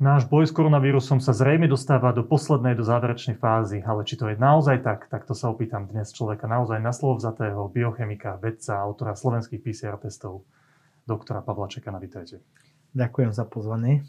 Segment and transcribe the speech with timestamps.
[0.00, 4.32] Náš boj s koronavírusom sa zrejme dostáva do poslednej, do záverečnej fázy, ale či to
[4.32, 8.80] je naozaj tak, tak to sa opýtam dnes človeka naozaj na slovo vzatého biochemika, vedca,
[8.80, 10.48] autora slovenských PCR testov,
[11.04, 12.00] doktora Pavla Čekana.
[12.00, 12.40] Vítajte.
[12.96, 14.00] Ďakujem za pozvanie.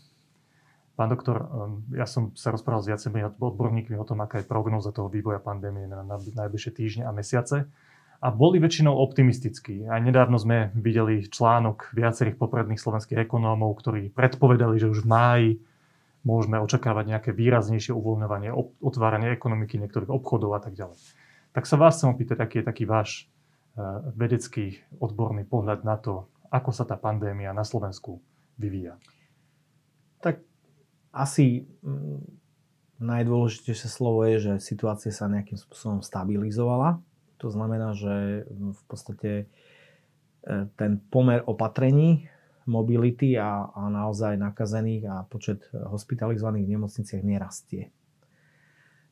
[0.95, 4.95] Pán doktor, um, ja som sa rozprával s viacerými odborníkmi o tom, aká je prognoza
[4.95, 7.67] toho vývoja pandémie na najbližšie týždne a mesiace.
[8.23, 9.91] A boli väčšinou optimistickí.
[9.91, 15.51] Aj nedávno sme videli článok viacerých popredných slovenských ekonómov, ktorí predpovedali, že už v máji
[16.21, 20.97] môžeme očakávať nejaké výraznejšie uvoľňovanie, otváranie ekonomiky niektorých obchodov a tak ďalej.
[21.51, 23.09] Tak sa vás chcem opýtať, aký je taký váš
[23.75, 23.81] e,
[24.15, 28.23] vedecký odborný pohľad na to, ako sa tá pandémia na Slovensku
[28.55, 28.95] vyvíja.
[30.23, 30.39] Tak
[31.11, 32.23] asi mm,
[33.03, 37.03] najdôležitejšie slovo je, že situácia sa nejakým spôsobom stabilizovala.
[37.43, 39.45] To znamená, že v podstate e,
[40.79, 42.30] ten pomer opatrení
[42.65, 47.93] mobility a, a naozaj nakazených a počet hospitalizovaných v nemocniciach nerastie.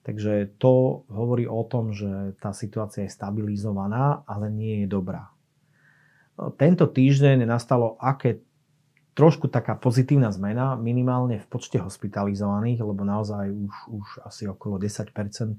[0.04, 5.30] Takže to hovorí o tom, že tá situácia je stabilizovaná, ale nie je dobrá.
[6.56, 8.40] Tento týždeň nastalo aké
[9.14, 15.12] trošku taká pozitívna zmena, minimálne v počte hospitalizovaných, lebo naozaj už, už asi okolo 10%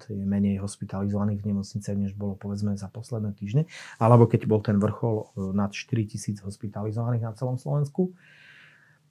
[0.09, 4.79] je menej hospitalizovaných v nemocniciach, než bolo povedzme za posledné týždne, alebo keď bol ten
[4.81, 8.15] vrchol e, nad 4000 hospitalizovaných na celom Slovensku.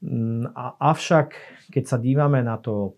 [0.02, 1.36] Mm, a, avšak,
[1.70, 2.96] keď sa dívame na, to,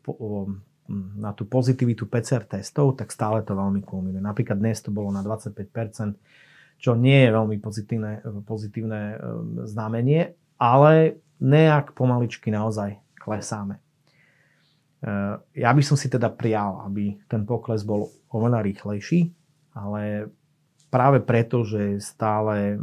[1.18, 4.22] na tú pozitivitu PCR testov, tak stále to veľmi kulminuje.
[4.22, 6.16] Napríklad dnes to bolo na 25%,
[6.82, 8.12] čo nie je veľmi pozitívne,
[8.46, 9.18] pozitívne e,
[9.66, 13.82] znamenie, ale nejak pomaličky naozaj klesáme.
[15.02, 19.34] Eh, ja by som si teda prijal, aby ten pokles bol oveľa rýchlejší,
[19.74, 20.30] ale
[20.94, 22.78] práve preto, že stále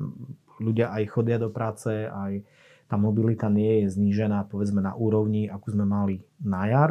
[0.58, 2.42] ľudia aj chodia do práce, aj
[2.90, 6.90] tá mobilita nie je znížená povedzme na úrovni, ako sme mali na jar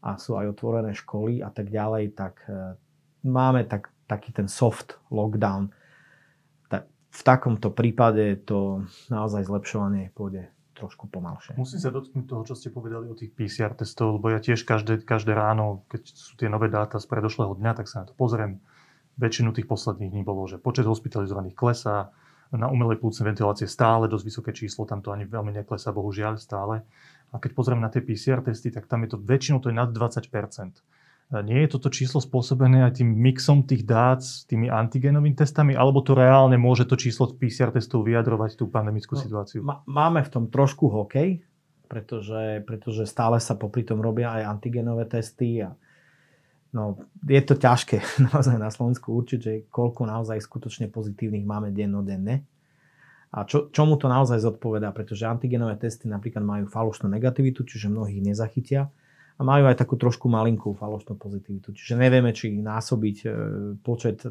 [0.00, 2.80] a sú aj otvorené školy a tak ďalej, tak eh,
[3.28, 5.68] máme tak, taký ten soft lockdown.
[7.14, 10.50] V takomto prípade to naozaj zlepšovanie pôjde
[10.84, 11.56] trošku pomalšie.
[11.56, 15.02] Musím sa dotknúť toho, čo ste povedali o tých PCR testov, lebo ja tiež každé,
[15.02, 18.60] každé ráno, keď sú tie nové dáta z predošlého dňa, tak sa na to pozriem.
[19.16, 22.12] Väčšinu tých posledných dní bolo, že počet hospitalizovaných klesá,
[22.54, 26.86] na umelej plúcnej ventilácie stále dosť vysoké číslo, tam to ani veľmi neklesá, bohužiaľ stále.
[27.34, 29.90] A keď pozriem na tie PCR testy, tak tam je to väčšinou to je nad
[29.90, 30.30] 20
[31.32, 36.04] nie je toto číslo spôsobené aj tým mixom tých dát s tými antigenovými testami, alebo
[36.04, 39.64] to reálne môže to číslo PCR testov vyjadrovať tú pandemickú no, situáciu?
[39.88, 41.40] Máme v tom trošku hokej,
[41.88, 45.72] pretože, pretože stále sa popri tom robia aj antigenové testy a
[46.76, 52.44] no, je to ťažké naozaj na Slovensku určiť, že koľko naozaj skutočne pozitívnych máme dennodenne.
[53.34, 58.22] A čo, čomu to naozaj zodpovedá, pretože antigenové testy napríklad majú falošnú negativitu, čiže mnohých
[58.22, 58.94] nezachytia
[59.34, 61.74] a majú aj takú trošku malinkú falošnú pozitivitu.
[61.74, 63.28] Čiže nevieme, či násobiť e,
[63.82, 64.30] počet e,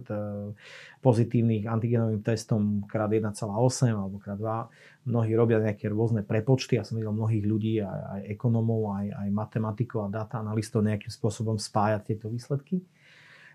[1.04, 3.44] pozitívnych antigenovým testom krát 1,8
[3.92, 5.12] alebo krát 2.
[5.12, 6.80] Mnohí robia nejaké rôzne prepočty.
[6.80, 11.12] Ja som videl mnohých ľudí, aj, aj ekonomov, aj, aj matematikov a data analistov nejakým
[11.12, 12.80] spôsobom spájať tieto výsledky.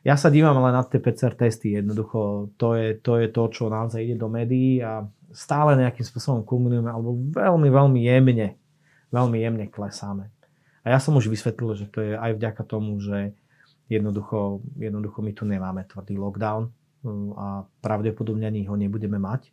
[0.04, 1.80] Ja sa dívam ale na tie PCR testy.
[1.80, 5.00] Jednoducho to je, to je to, čo naozaj ide do médií a
[5.32, 8.48] stále nejakým spôsobom kulminujeme alebo veľmi, veľmi jemne,
[9.08, 10.37] veľmi jemne klesáme.
[10.82, 13.34] A ja som už vysvetlil, že to je aj vďaka tomu, že
[13.90, 16.70] jednoducho, jednoducho my tu nemáme tvrdý lockdown
[17.02, 17.46] mm, a
[17.80, 19.50] pravdepodobne ani ho nebudeme mať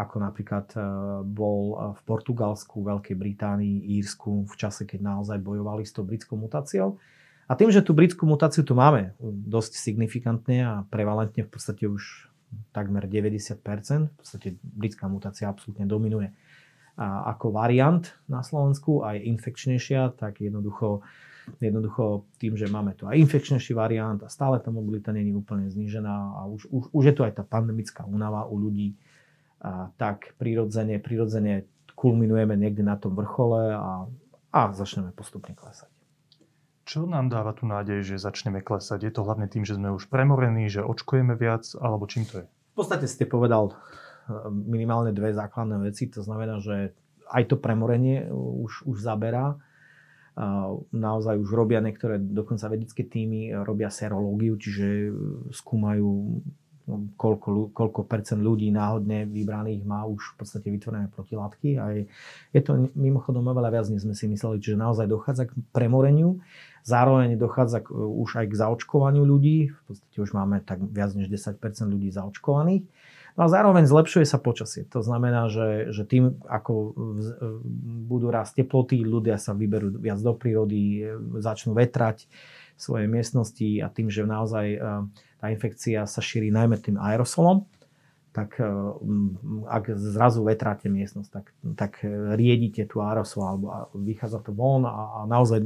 [0.00, 0.80] ako napríklad e,
[1.28, 6.96] bol v Portugalsku, Veľkej Británii, Írsku v čase, keď naozaj bojovali s tou britskou mutáciou.
[7.50, 12.30] A tým, že tú britskú mutáciu tu máme dosť signifikantne a prevalentne v podstate už
[12.70, 13.58] takmer 90%,
[14.06, 16.30] v podstate britská mutácia absolútne dominuje
[16.96, 21.02] a ako variant na Slovensku a je infekčnejšia, tak jednoducho,
[21.62, 26.16] jednoducho tým, že máme tu aj infekčnejší variant a stále tá mobilita je úplne znížená
[26.38, 28.96] a už, už, už je tu aj tá pandemická únava u ľudí,
[29.60, 34.08] a tak prirodzene, prirodzene kulminujeme niekde na tom vrchole a,
[34.56, 35.92] a začneme postupne klesať.
[36.88, 39.04] Čo nám dáva tu nádej, že začneme klesať?
[39.06, 42.46] Je to hlavne tým, že sme už premorení, že očkujeme viac, alebo čím to je?
[42.48, 43.76] V podstate ste povedal
[44.50, 46.06] minimálne dve základné veci.
[46.14, 46.94] To znamená, že
[47.30, 49.58] aj to premorenie už, už zaberá.
[50.90, 55.12] Naozaj už robia niektoré, dokonca vedecké týmy robia serológiu, čiže
[55.52, 56.40] skúmajú
[57.14, 62.02] koľko, koľko percent ľudí náhodne vybraných má už v podstate vytvorené protilátky a je,
[62.50, 66.42] je to mimochodom oveľa viac, než sme si mysleli, čiže naozaj dochádza k premoreniu
[66.80, 69.68] Zároveň dochádza k, už aj k zaočkovaniu ľudí.
[69.68, 71.60] V podstate už máme tak viac než 10%
[71.92, 72.84] ľudí zaočkovaných.
[73.38, 74.86] No a zároveň zlepšuje sa počasie.
[74.90, 76.94] To znamená, že, že tým, ako
[78.10, 81.06] budú rásť teploty, ľudia sa vyberú viac do prírody,
[81.38, 82.26] začnú vetrať
[82.80, 84.78] svoje miestnosti a tým, že naozaj e,
[85.36, 87.68] tá infekcia sa šíri najmä tým aerosolom,
[88.32, 88.64] tak e,
[89.68, 91.46] ak zrazu vetráte miestnosť, tak,
[91.76, 91.92] tak
[92.40, 95.60] riedite tú aerosol alebo vychádza to von a, a naozaj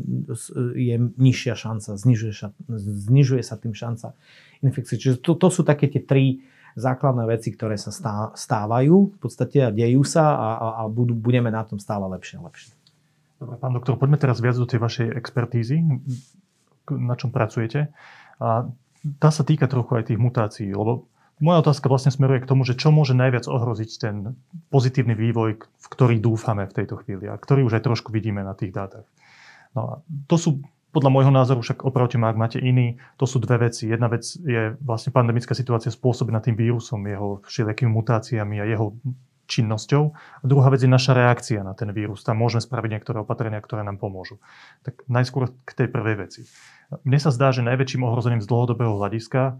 [0.74, 4.18] je nižšia šanca, znižuje sa, znižuje sa tým šanca
[4.66, 4.98] infekcie.
[4.98, 6.42] Čiže to, to sú také tie tri
[6.74, 7.90] základné veci, ktoré sa
[8.34, 12.42] stávajú v podstate a dejú sa a, a, a budú, budeme na tom stále lepšie
[12.42, 12.70] a lepšie.
[13.38, 15.82] Dobre, pán doktor, poďme teraz viac do tej vašej expertízy,
[16.90, 17.90] na čom pracujete.
[18.38, 18.66] A
[19.20, 21.06] tá sa týka trochu aj tých mutácií, lebo
[21.42, 24.38] moja otázka vlastne smeruje k tomu, že čo môže najviac ohroziť ten
[24.70, 28.54] pozitívny vývoj, v ktorý dúfame v tejto chvíli a ktorý už aj trošku vidíme na
[28.54, 29.06] tých dátach.
[29.74, 29.92] No a
[30.30, 30.50] to sú
[30.94, 33.90] podľa môjho názoru však opravte ma, ak máte iný, to sú dve veci.
[33.90, 38.94] Jedna vec je vlastne pandemická situácia spôsobená tým vírusom, jeho všelijakými mutáciami a jeho
[39.44, 40.04] činnosťou.
[40.14, 42.24] A druhá vec je naša reakcia na ten vírus.
[42.24, 44.40] Tam môžeme spraviť niektoré opatrenia, ktoré nám pomôžu.
[44.86, 46.40] Tak najskôr k tej prvej veci.
[47.04, 49.54] Mne sa zdá, že najväčším ohrozením z dlhodobého hľadiska e,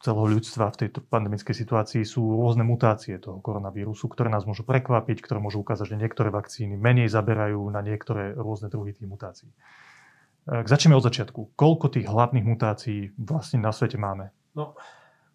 [0.00, 5.20] celého ľudstva v tejto pandemickej situácii sú rôzne mutácie toho koronavírusu, ktoré nás môžu prekvapiť,
[5.20, 9.52] ktoré môžu ukázať, že niektoré vakcíny menej zaberajú na niektoré rôzne druhy tých mutácií.
[10.50, 11.54] Začneme od začiatku.
[11.54, 14.34] Koľko tých hlavných mutácií vlastne na svete máme?
[14.58, 14.74] No,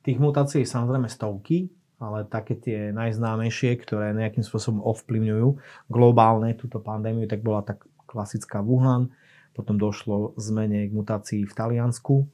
[0.03, 1.71] tých mutácií je samozrejme stovky,
[2.03, 5.47] ale také tie najznámejšie, ktoré nejakým spôsobom ovplyvňujú
[5.87, 9.15] globálne túto pandémiu, tak bola tak klasická Wuhan,
[9.55, 12.27] potom došlo zmene k mutácii v Taliansku,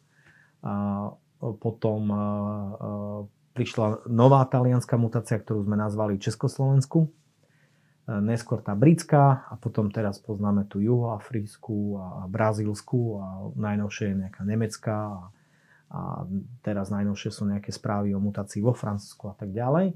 [0.66, 1.10] a
[1.62, 2.02] potom
[3.54, 7.14] prišla nová talianská mutácia, ktorú sme nazvali Československu,
[8.08, 14.42] neskôr tá britská a potom teraz poznáme tu juhoafrickú a brazílsku a najnovšie je nejaká
[14.42, 15.22] nemecká a,
[15.94, 16.00] a
[16.66, 19.94] teraz najnovšie sú nejaké správy o mutácii vo Francúzsku a tak ďalej.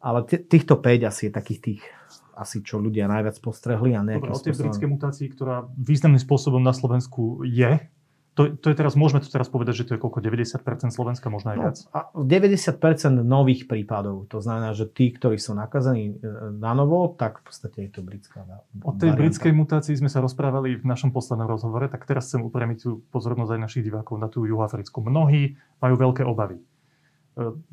[0.00, 1.82] Ale t- týchto 5 asi je takých tých,
[2.32, 3.92] asi čo ľudia najviac postrehli.
[3.92, 4.64] A Dobre, o tej spôsobom...
[4.68, 7.84] britskej mutácii, ktorá významným spôsobom na Slovensku je,
[8.38, 10.22] to, to je teraz, môžeme to teraz povedať, že to je koľko?
[10.22, 10.62] 90%
[10.94, 11.76] Slovenska, možno aj no, viac?
[11.90, 14.30] A 90% nových prípadov.
[14.30, 18.00] To znamená, že tí, ktorí sú nakazení e, na novo, tak v podstate je to
[18.06, 18.46] britská
[18.86, 19.18] O tej varianta.
[19.18, 23.50] britskej mutácii sme sa rozprávali v našom poslednom rozhovore, tak teraz chcem upriamiť tú pozornosť
[23.50, 25.02] aj našich divákov na tú juhoafrickú.
[25.02, 26.62] Mnohí majú veľké obavy.
[26.62, 26.64] E,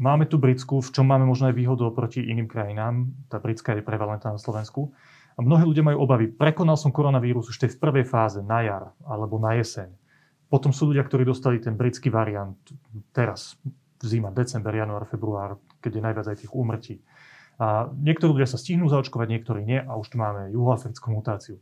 [0.01, 3.05] máme tu britskú, v čom máme možno aj výhodu oproti iným krajinám.
[3.29, 4.89] Tá britská je prevalentná na Slovensku.
[5.37, 6.33] A mnohí ľudia majú obavy.
[6.33, 10.06] Prekonal som koronavírus už v prvej fáze, na jar alebo na jeseň
[10.47, 12.55] potom sú ľudia, ktorí dostali ten britský variant
[13.11, 13.59] teraz,
[13.99, 16.95] zima, december, január, február, keď je najviac aj tých úmrtí.
[17.57, 21.57] A niektorí ľudia sa stihnú zaočkovať, niektorí nie a už tu máme juhoafrickú mutáciu.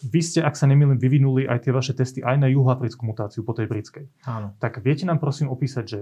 [0.00, 3.52] Vy ste, ak sa nemýlim, vyvinuli aj tie vaše testy aj na juhoafrickú mutáciu po
[3.52, 4.06] tej britskej.
[4.24, 4.56] Áno.
[4.56, 6.00] Tak viete nám prosím opísať, že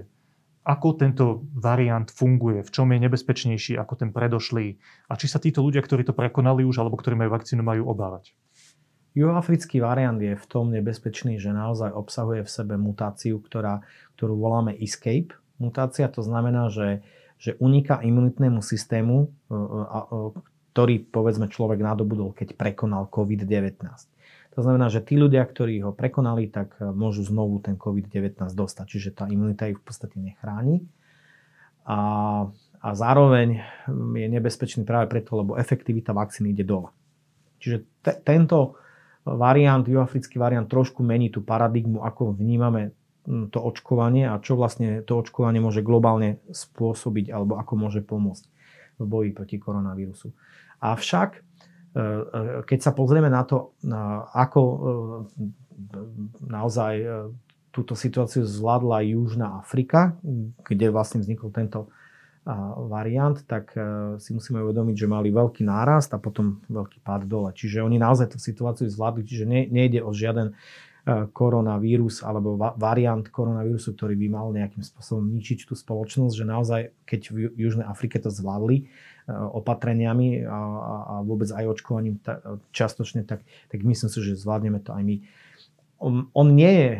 [0.60, 1.24] ako tento
[1.56, 4.76] variant funguje, v čom je nebezpečnejší ako ten predošlý
[5.08, 8.36] a či sa títo ľudia, ktorí to prekonali už alebo ktorí majú vakcínu, majú obávať?
[9.10, 13.82] Juhoafrický variant je v tom nebezpečný, že naozaj obsahuje v sebe mutáciu, ktorá,
[14.14, 16.06] ktorú voláme escape mutácia.
[16.14, 17.02] To znamená, že,
[17.34, 20.00] že uniká imunitnému systému, e, e,
[20.70, 23.82] ktorý povedzme človek nadobudol, keď prekonal COVID-19.
[24.54, 28.86] To znamená, že tí ľudia, ktorí ho prekonali, tak e, môžu znovu ten COVID-19 dostať.
[28.86, 30.86] Čiže tá imunita ich v podstate nechráni.
[31.82, 31.98] A,
[32.78, 33.58] a zároveň
[33.90, 36.94] je nebezpečný práve preto, lebo efektivita vakcíny ide dole.
[37.58, 37.76] Čiže
[38.06, 38.78] te, tento
[39.36, 42.90] variant, juafrický variant trošku mení tú paradigmu, ako vnímame
[43.26, 48.44] hm, to očkovanie a čo vlastne to očkovanie môže globálne spôsobiť alebo ako môže pomôcť
[49.00, 50.32] v boji proti koronavírusu.
[50.80, 52.02] Avšak, e, e,
[52.68, 53.72] keď sa pozrieme na to,
[54.36, 54.76] ako e,
[56.44, 56.94] naozaj
[57.72, 60.18] túto situáciu zvládla Južná Afrika,
[60.60, 61.88] kde vlastne vznikol tento
[62.88, 63.80] variant, tak e,
[64.18, 67.50] si musíme uvedomiť, že mali veľký nárast a potom veľký pád dole.
[67.54, 70.54] Čiže oni naozaj tú situáciu zvládli, čiže nejde o žiaden e,
[71.30, 77.20] koronavírus alebo variant koronavírusu, ktorý by mal nejakým spôsobom ničiť tú spoločnosť, že naozaj, keď
[77.30, 78.84] v Južnej Afrike to zvládli e,
[79.30, 82.18] opatreniami a, a vôbec aj očkovaním
[82.74, 85.16] častočne, tak, tak myslím si, že zvládneme to aj my.
[86.00, 86.90] On, on nie je,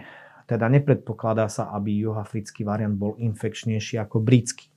[0.51, 4.70] teda nepredpokladá sa, aby juhoafrický variant bol infekčnejší ako britský.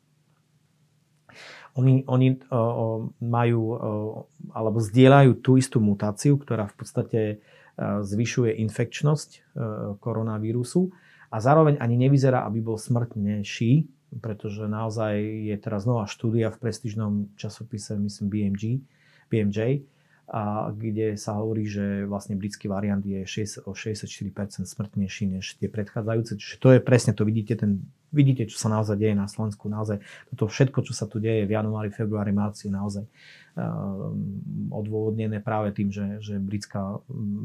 [1.73, 3.79] Oni, oni uh, majú uh,
[4.53, 7.21] alebo zdieľajú tú istú mutáciu, ktorá v podstate
[7.81, 9.57] zvyšuje infekčnosť
[9.97, 10.93] koronavírusu
[11.33, 13.89] a zároveň ani nevyzerá, aby bol smrtnejší,
[14.21, 15.17] pretože naozaj
[15.49, 18.63] je teraz nová štúdia v prestížnom časopise, myslím BMG,
[19.33, 19.89] BMJ,
[20.29, 25.67] a kde sa hovorí, že vlastne britský variant je 6, o 64% smrtnejší než tie
[25.67, 26.39] predchádzajúce.
[26.39, 29.65] Čiže to je presne, to vidíte, ten, vidíte, čo sa naozaj deje na Slovensku.
[29.67, 29.99] Naozaj
[30.31, 33.03] toto všetko, čo sa tu deje v januári, februári, marci, naozaj
[33.53, 34.41] Ehm,
[34.73, 36.97] odôvodnené práve tým, že, že britská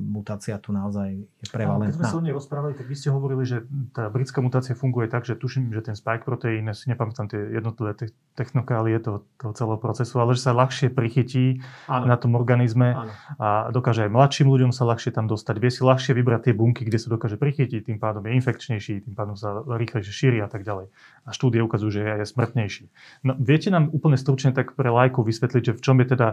[0.09, 1.93] mutácia tu naozaj je prevalentná.
[1.93, 5.13] Keď sme sa o nej rozprávali, tak vy ste hovorili, že tá britská mutácia funguje
[5.13, 9.53] tak, že tuším, že ten spike proteín, si nepamätám tie jednotlivé te- technokálie toho, toho
[9.53, 12.09] celého procesu, ale že sa ľahšie prichytí ano.
[12.09, 13.13] na tom organizme ano.
[13.37, 15.61] a dokáže aj mladším ľuďom sa ľahšie tam dostať.
[15.61, 19.13] Vie si ľahšie vybrať tie bunky, kde sa dokáže prichytiť, tým pádom je infekčnejší, tým
[19.13, 20.87] pádom sa rýchlejšie šíri a tak ďalej.
[21.27, 22.89] A štúdie ukazujú, že je smrtnejší.
[23.27, 26.29] No, viete nám úplne stručne tak pre lajkov vysvetliť, že v čom je teda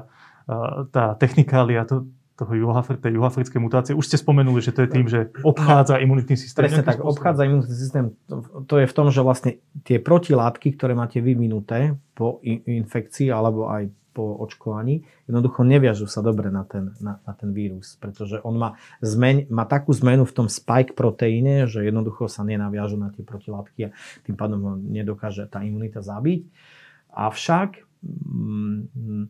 [0.93, 2.05] tá technikália to,
[2.35, 3.93] toho juhoafri- tej juhoafrickej mutácie.
[3.95, 6.67] Už ste spomenuli, že to je tým, že obchádza imunitný systém.
[6.67, 7.15] Presne tak, spôsob?
[7.15, 8.05] obchádza imunitný systém.
[8.27, 8.35] To,
[8.67, 9.51] to je v tom, že vlastne
[9.87, 16.47] tie protilátky, ktoré máte vyvinuté po infekcii alebo aj po očkovaní, jednoducho neviažú sa dobre
[16.47, 20.47] na ten, na, na ten vírus, pretože on má, zmeň, má takú zmenu v tom
[20.47, 23.93] spike proteíne, že jednoducho sa nenaviažu na tie protilátky a
[24.23, 26.47] tým pádom ho nedokáže tá imunita zabiť.
[27.11, 29.27] Avšak mm,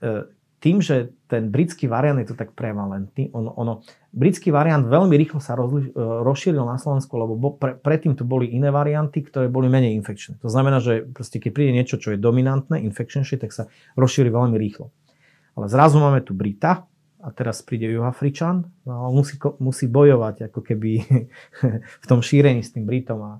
[0.00, 3.72] E, tým, že ten britský variant je to tak prevalentný, ono, ono,
[4.12, 8.28] britský variant veľmi rýchlo sa rozli, e, rozšíril na Slovensku, lebo bo, pre, predtým tu
[8.28, 10.36] boli iné varianty, ktoré boli menej infekčné.
[10.44, 14.60] To znamená, že proste, keď príde niečo, čo je dominantné, infekčnejšie, tak sa rozšíri veľmi
[14.60, 14.92] rýchlo.
[15.56, 16.84] Ale zrazu máme tu Brita
[17.24, 20.90] a teraz príde Juhafričan no, a musí, musí bojovať ako keby
[22.04, 23.32] v tom šírení s tým Britom a,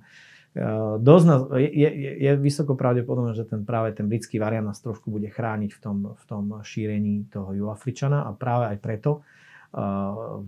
[0.99, 5.07] dosť nás, je, je, je vysoko pravdepodobné, že ten, práve ten britský variant nás trošku
[5.07, 10.43] bude chrániť v tom, v tom šírení toho juafričana a práve aj preto uh,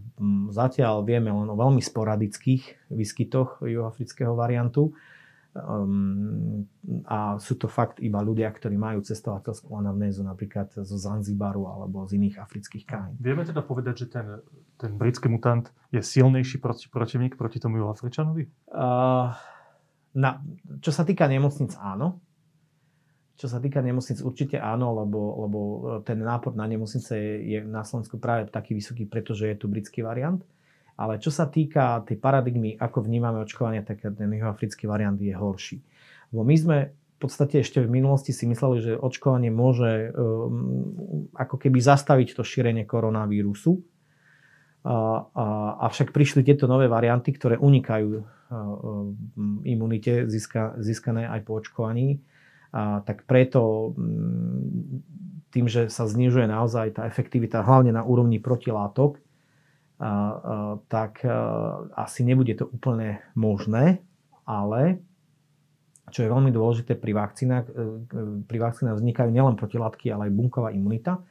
[0.51, 4.91] zatiaľ vieme len o veľmi sporadických výskytoch juafrického variantu
[5.55, 6.67] um,
[7.07, 12.19] a sú to fakt iba ľudia, ktorí majú cestovateľskú anamnézu napríklad zo Zanzibaru alebo z
[12.19, 13.15] iných afrických krajín.
[13.23, 14.27] Vieme teda povedať, že ten,
[14.83, 18.51] ten britský mutant je silnejší proti, protivník proti tomu juafričanovi?
[18.67, 19.31] Uh,
[20.13, 20.45] na,
[20.85, 22.21] čo sa týka nemocnic, áno.
[23.41, 27.83] Čo sa týka nemocnic, určite áno, lebo, lebo e, ten nápor na nemocnice je, na
[27.83, 30.45] Slovensku práve taký vysoký, pretože je tu britský variant.
[31.01, 35.81] Ale čo sa týka tej paradigmy, ako vnímame očkovanie, tak ten juhoafrický variant je horší.
[36.31, 41.55] Lebo my sme v podstate ešte v minulosti si mysleli, že očkovanie môže um, ako
[41.55, 43.79] keby zastaviť to šírenie koronavírusu.
[44.83, 48.23] Avšak prišli tieto nové varianty, ktoré unikajú
[49.65, 52.21] imunite získa, získané aj po očkovaní.
[52.73, 53.93] Tak preto
[55.53, 59.21] tým, že sa znižuje naozaj tá efektivita hlavne na úrovni protilátok,
[60.91, 61.31] tak a,
[61.95, 64.03] asi nebude to úplne možné,
[64.43, 64.99] ale
[66.11, 68.03] čo je veľmi dôležité pri vakcínach, e,
[68.45, 71.23] pri vakcínach vznikajú nielen protilátky, ale aj bunková imunita.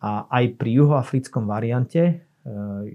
[0.00, 2.24] A aj pri juhoafrickom variante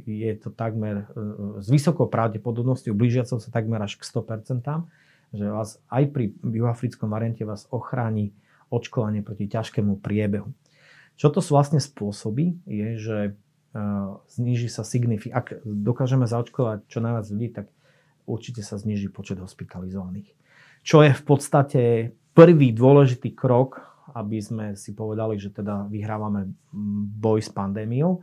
[0.06, 4.62] je to takmer eh, s vysokou pravdepodobnosťou, blížiacou sa takmer až k 100%,
[5.36, 8.32] že vás aj pri juhoafrickom variante vás ochráni
[8.74, 10.50] očkovanie proti ťažkému priebehu.
[11.16, 15.62] Čo to vlastne spôsoby, je, že eh, zniží sa signifikantne.
[15.62, 17.66] Ak dokážeme zaočkovať čo najviac ľudí, tak
[18.26, 20.34] určite sa zniží počet hospitalizovaných.
[20.86, 21.82] Čo je v podstate
[22.38, 23.82] prvý dôležitý krok,
[24.14, 28.22] aby sme si povedali, že teda vyhrávame mm, boj s pandémiou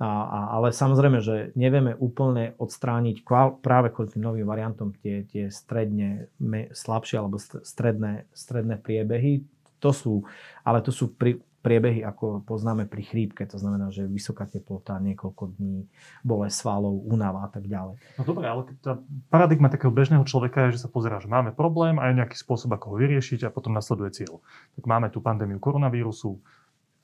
[0.00, 5.22] a, a, ale samozrejme, že nevieme úplne odstrániť kval, práve kvôli tým novým variantom tie,
[5.28, 9.46] tie stredne me, slabšie alebo stredné, stredné priebehy.
[9.78, 10.24] To sú,
[10.64, 15.56] ale to sú pri, priebehy, ako poznáme pri chrípke, to znamená, že vysoká teplota, niekoľko
[15.56, 15.88] dní,
[16.20, 17.96] bolesť svalov, únava a tak ďalej.
[18.20, 19.00] No dobre, ale tá
[19.32, 22.76] paradigma takého bežného človeka je, že sa pozerá, že máme problém a je nejaký spôsob,
[22.76, 24.44] ako ho vyriešiť a potom nasleduje cieľ.
[24.76, 26.36] Tak máme tu pandémiu koronavírusu,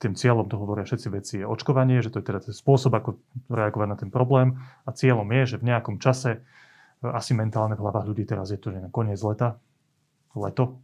[0.01, 3.21] tým cieľom, to hovoria všetci veci, je očkovanie, že to je teda ten spôsob, ako
[3.53, 4.57] reagovať na ten problém.
[4.83, 6.41] A cieľom je, že v nejakom čase,
[7.05, 9.61] e, asi mentálne v hlavách ľudí teraz je to, že na koniec leta,
[10.33, 10.81] leto,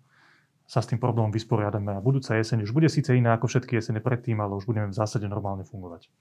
[0.70, 4.04] sa s tým problémom vysporiadame a budúca jeseň už bude síce iná ako všetky jesene
[4.04, 6.12] predtým, ale už budeme v zásade normálne fungovať.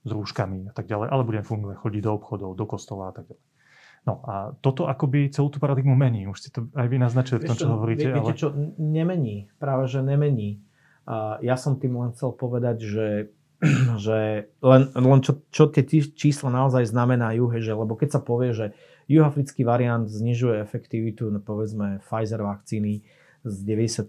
[0.00, 3.28] S rúškami a tak ďalej, ale budeme fungovať, chodiť do obchodov, do kostola a tak
[3.28, 3.44] ďalej.
[4.08, 6.24] No a toto akoby celú tú paradigmu mení.
[6.24, 8.08] Už ste to aj vy naznačili v tom, čo, čo hovoríte.
[8.08, 8.40] Viete, ale...
[8.40, 8.48] čo
[8.80, 9.52] nemení?
[9.60, 10.64] Práve, že nemení
[11.40, 13.08] ja som tým len chcel povedať, že,
[14.04, 18.66] že len, len čo, čo tie čísla naozaj znamenajú, že, lebo keď sa povie, že
[19.10, 23.02] juhafrický variant znižuje efektivitu, no povedzme Pfizer vakcíny
[23.42, 24.06] z 95%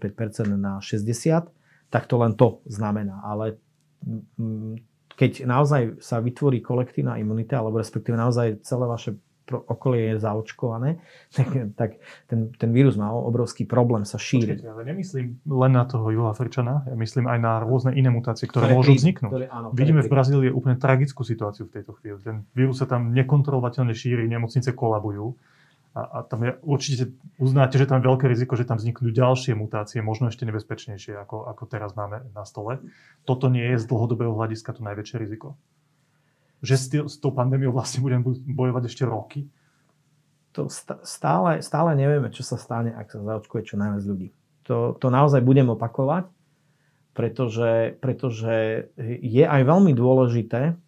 [0.54, 1.50] na 60%,
[1.92, 3.20] tak to len to znamená.
[3.26, 3.60] Ale
[5.12, 9.12] keď naozaj sa vytvorí kolektívna imunita, alebo respektíve naozaj celé vaše
[9.52, 10.96] okolie je zaočkované,
[11.36, 11.90] tak, tak
[12.26, 14.64] ten, ten vírus má obrovský problém sa šíriť.
[14.64, 18.72] Počkejte, ale nemyslím len na toho Juhoafričana, ja myslím aj na rôzne iné mutácie, ktoré,
[18.72, 19.30] ktoré môžu vzniknúť.
[19.30, 22.16] Ktoré, áno, Vidíme v Brazílii úplne tragickú situáciu v tejto chvíli.
[22.24, 25.36] Ten vírus sa tam nekontrolovateľne šíri, nemocnice kolabujú.
[25.92, 29.52] A, a tam je, určite uznáte, že tam je veľké riziko, že tam vzniknú ďalšie
[29.52, 32.80] mutácie, možno ešte nebezpečnejšie, ako, ako teraz máme na stole.
[33.28, 35.60] Toto nie je z dlhodobého hľadiska to najväčšie riziko.
[36.62, 39.50] Že s, tý, s tou pandémiou vlastne budeme bojovať ešte roky.
[40.54, 40.70] To
[41.02, 44.28] stále, stále nevieme, čo sa stane, ak sa zaočkuje čo najviac ľudí.
[44.70, 46.30] To, to naozaj budem opakovať,
[47.12, 50.78] pretože, pretože je aj veľmi dôležité,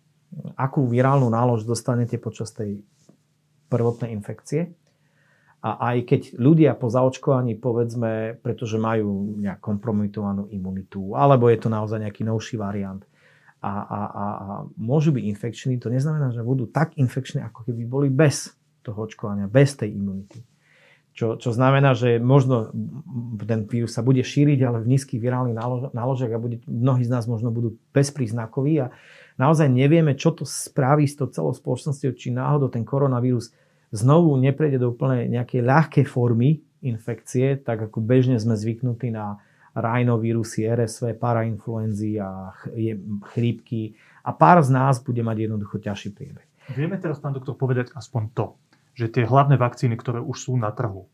[0.55, 2.83] akú virálnu nálož dostanete počas tej
[3.73, 4.75] prvotnej infekcie
[5.65, 11.73] a aj keď ľudia po zaočkovaní, povedzme, pretože majú nejak kompromitovanú imunitu, alebo je to
[11.73, 13.01] naozaj nejaký novší variant,
[13.65, 14.25] a, a, a,
[14.77, 18.53] môžu byť infekční, to neznamená, že budú tak infekčné, ako keby boli bez
[18.85, 20.45] toho očkovania, bez tej imunity.
[21.15, 22.75] Čo, čo znamená, že možno
[23.47, 25.55] ten vírus sa bude šíriť, ale v nízkych virálnych
[25.95, 28.91] náložiach a bude, mnohí z nás možno budú bezpríznakoví a
[29.39, 33.55] naozaj nevieme, čo to spraví s tou celou spoločnosťou, či náhodou ten koronavírus
[33.95, 39.39] znovu neprejde do úplne nejakej ľahkej formy infekcie, tak ako bežne sme zvyknutí na
[39.75, 42.55] rajnovírusy, RSV, parainfluenzy a
[43.35, 46.47] chrípky a pár z nás bude mať jednoducho ťažší priebeh.
[46.73, 48.47] Vieme teraz, pán doktor, povedať aspoň to,
[48.95, 51.11] že tie hlavné vakcíny, ktoré už sú na trhu,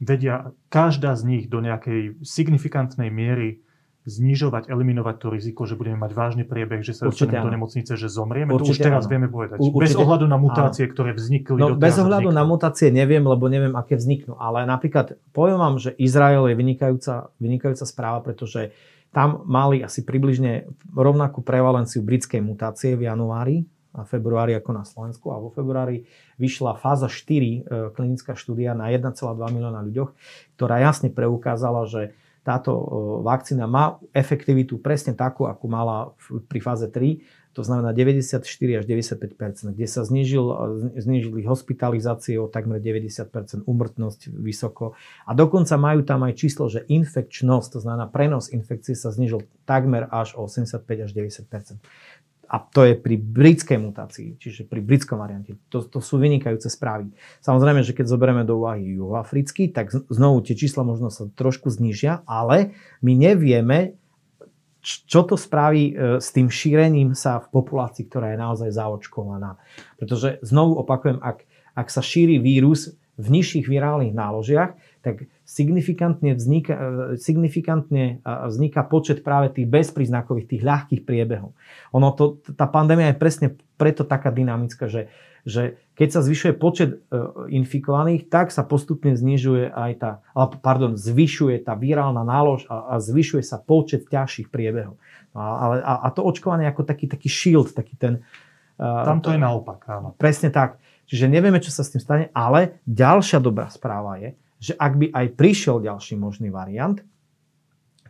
[0.00, 3.65] vedia každá z nich do nejakej signifikantnej miery
[4.06, 8.06] znižovať, eliminovať to riziko, že budeme mať vážny priebeh, že sa dostaneme do nemocnice, že
[8.06, 8.54] zomrieme.
[8.54, 9.10] Určite to už teraz áno.
[9.10, 9.58] vieme povedať.
[9.58, 10.92] Určite, bez ohľadu na mutácie, áno.
[10.94, 11.58] ktoré vznikli.
[11.58, 12.38] No, bez ohľadu vzniknú.
[12.38, 14.38] na mutácie neviem, lebo neviem, aké vzniknú.
[14.38, 18.70] Ale napríklad poviem vám, že Izrael je vynikajúca, vynikajúca správa, pretože
[19.10, 25.32] tam mali asi približne rovnakú prevalenciu britskej mutácie v januári a februári ako na Slovensku
[25.32, 26.04] a vo februári
[26.36, 27.60] vyšla fáza 4 e,
[27.96, 30.10] klinická štúdia na 1,2 milióna ľuďoch,
[30.60, 32.12] ktorá jasne preukázala, že
[32.46, 32.70] táto
[33.26, 36.14] vakcína má efektivitu presne takú, akú mala
[36.46, 38.44] pri fáze 3, to znamená 94
[38.76, 40.44] až 95% kde sa znižil,
[41.00, 44.92] znižili hospitalizácie o takmer 90% umrtnosť vysoko.
[45.24, 50.04] A dokonca majú tam aj číslo, že infekčnosť, to znamená prenos infekcie sa znižil takmer
[50.12, 51.48] až o 85 až 90
[52.46, 55.58] a to je pri britskej mutácii, čiže pri britskom variante.
[55.74, 57.10] To, to sú vynikajúce správy.
[57.42, 62.22] Samozrejme, že keď zoberieme do úvahy juhoafrický, tak znovu tie čísla možno sa trošku znižia,
[62.24, 63.98] ale my nevieme,
[64.86, 69.58] čo to spraví e, s tým šírením sa v populácii, ktorá je naozaj zaočkovaná.
[69.98, 71.42] Pretože znovu opakujem, ak,
[71.74, 79.22] ak sa šíri vírus v nižších virálnych náložiach, tak signifikantne vzniká, e, signifikantne vzniká počet
[79.22, 81.54] práve tých bezpríznakových, tých ľahkých priebehov.
[81.94, 83.46] Ono to, tá pandémia je presne
[83.78, 85.06] preto taká dynamická, že,
[85.46, 86.98] že keď sa zvyšuje počet e,
[87.54, 90.10] infikovaných, tak sa postupne znižuje aj tá,
[90.58, 94.98] pardon, zvyšuje tá virálna nálož a, a zvyšuje sa počet ťažších priebehov.
[95.30, 98.26] No a, a, a to očkovanie ako taký, taký shield, taký ten...
[98.76, 100.12] Tam to je naopak, áno.
[100.20, 100.76] Presne tak.
[101.06, 104.34] Čiže nevieme, čo sa s tým stane, ale ďalšia dobrá správa je,
[104.66, 106.98] že ak by aj prišiel ďalší možný variant,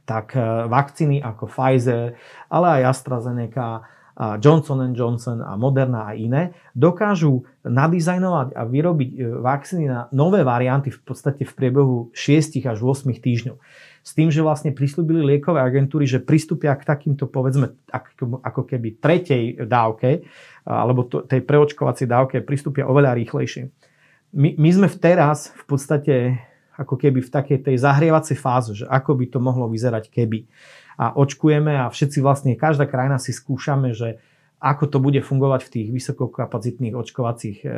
[0.07, 0.41] tak e,
[0.71, 2.17] vakcíny ako Pfizer,
[2.49, 3.85] ale aj AstraZeneca,
[4.17, 10.89] Johnson Johnson a Moderna a iné dokážu nadizajnovať a vyrobiť e, vakcíny na nové varianty
[10.89, 13.61] v podstate v priebehu 6 až 8 týždňov.
[14.01, 17.77] S tým, že vlastne prislúbili liekové agentúry, že pristúpia k takýmto, povedzme,
[18.41, 20.23] ako keby tretej dávke,
[20.63, 23.67] alebo tej preočkovacej dávke, pristúpia oveľa rýchlejšie
[24.37, 26.15] my, my sme v teraz v podstate
[26.77, 30.45] ako keby v takej tej zahrievacej fáze, že ako by to mohlo vyzerať keby.
[31.01, 34.21] A očkujeme a všetci vlastne, každá krajina si skúšame, že
[34.57, 37.75] ako to bude fungovať v tých vysokokapacitných očkovacích e, e,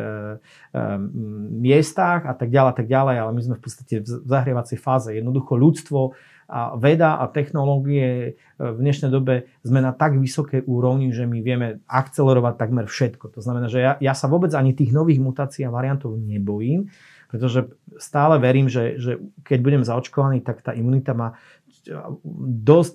[1.58, 5.10] miestach a tak ďalej, tak ďalej, ale my sme v podstate v zahrievacej fáze.
[5.10, 6.14] Jednoducho ľudstvo
[6.48, 11.44] a veda a technológie e, v dnešnej dobe sme na tak vysokej úrovni, že my
[11.44, 13.36] vieme akcelerovať takmer všetko.
[13.36, 16.88] To znamená, že ja, ja sa vôbec ani tých nových mutácií a variantov nebojím,
[17.28, 17.68] pretože
[18.00, 21.36] stále verím, že, že keď budem zaočkovaný, tak tá imunita ma
[22.62, 22.94] dosť,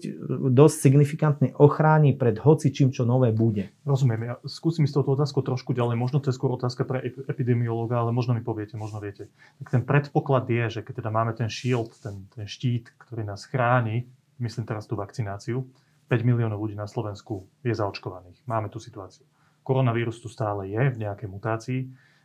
[0.53, 3.73] dosť signifikantne ochráni pred hoci čím, čo nové bude.
[3.83, 4.21] Rozumiem.
[4.23, 5.97] Ja skúsim s touto otázkou trošku ďalej.
[5.97, 9.33] Možno to je skôr otázka pre epidemiológa, ale možno mi poviete, možno viete.
[9.61, 13.49] Tak ten predpoklad je, že keď teda máme ten shield, ten, ten štít, ktorý nás
[13.49, 14.05] chráni,
[14.37, 15.65] myslím teraz tú vakcináciu,
[16.11, 18.45] 5 miliónov ľudí na Slovensku je zaočkovaných.
[18.45, 19.25] Máme tú situáciu.
[19.63, 21.81] Koronavírus tu stále je v nejakej mutácii.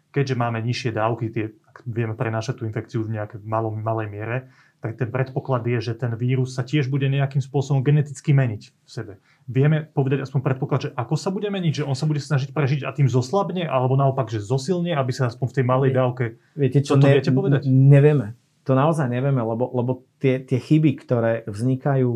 [0.08, 1.52] keďže máme nižšie dávky, tie,
[1.84, 4.36] vieme prenášať tú infekciu v nejakej malom, malej miere,
[4.78, 8.88] tak ten predpoklad je, že ten vírus sa tiež bude nejakým spôsobom geneticky meniť v
[8.88, 9.12] sebe.
[9.50, 12.86] Vieme povedať aspoň predpoklad, že ako sa bude meniť, že on sa bude snažiť prežiť
[12.86, 16.24] a tým zoslabne, alebo naopak, že zosilne, aby sa aspoň v tej malej dávke...
[16.54, 17.66] Viete čo, ne, viete povedať?
[17.66, 18.38] Nevieme.
[18.70, 22.10] To naozaj nevieme, lebo, lebo tie, tie chyby, ktoré vznikajú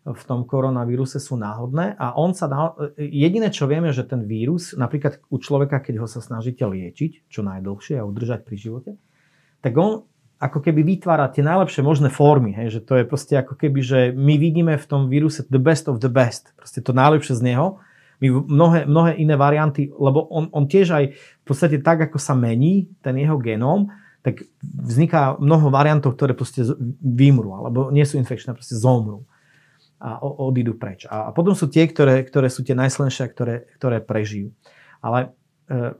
[0.00, 4.72] v tom koronavíruse sú náhodné a on sa dá, jediné čo vieme, že ten vírus,
[4.72, 8.90] napríklad u človeka, keď ho sa snažíte liečiť, čo najdlhšie a udržať pri živote,
[9.60, 10.08] tak on
[10.40, 14.00] ako keby vytvára tie najlepšie možné formy, hej, že to je proste ako keby, že
[14.16, 17.76] my vidíme v tom víruse the best of the best, proste to najlepšie z neho,
[18.20, 22.32] my mnohé, mnohé iné varianty, lebo on, on tiež aj v podstate tak, ako sa
[22.32, 26.64] mení ten jeho genóm, tak vzniká mnoho variantov, ktoré proste
[27.00, 29.24] vymrú, alebo nie sú infekčné, proste zomrú
[30.00, 31.04] a odídu preč.
[31.08, 34.56] A, a potom sú tie, ktoré, ktoré sú tie najslenšie, ktoré, ktoré prežijú.
[35.04, 35.36] Ale
[35.68, 35.92] e,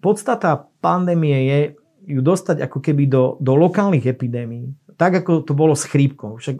[0.00, 1.60] podstata pandémie je
[2.04, 6.40] ju dostať ako keby do, do lokálnych epidémií, tak ako to bolo s chrípkou.
[6.40, 6.56] Však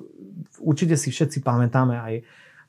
[0.61, 2.15] určite si všetci pamätáme aj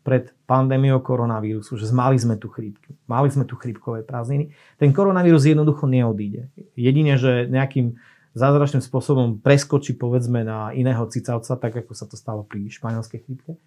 [0.02, 4.50] pred pandémiou koronavírusu, že mali sme tu chrípky, mali sme tu chrípkové prázdniny.
[4.82, 6.50] Ten koronavírus jednoducho neodíde.
[6.74, 8.02] Jedine, že nejakým
[8.34, 13.62] zázračným spôsobom preskočí povedzme na iného cicavca, tak ako sa to stalo pri španielskej chrípke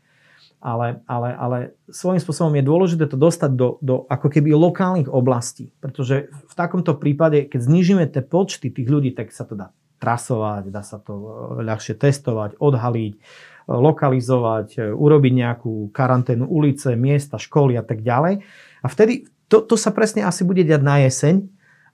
[0.65, 1.59] ale, ale, ale
[1.93, 6.97] svojím spôsobom je dôležité to dostať do, do ako keby lokálnych oblastí, pretože v takomto
[6.97, 11.13] prípade, keď znižíme tie počty tých ľudí, tak sa to dá trasovať, dá sa to
[11.13, 11.25] e,
[11.69, 13.21] ľahšie testovať, odhaliť, e,
[13.69, 18.41] lokalizovať, e, urobiť nejakú karanténu ulice, miesta, školy a tak ďalej.
[18.81, 21.45] A vtedy to, to sa presne asi bude diať na jeseň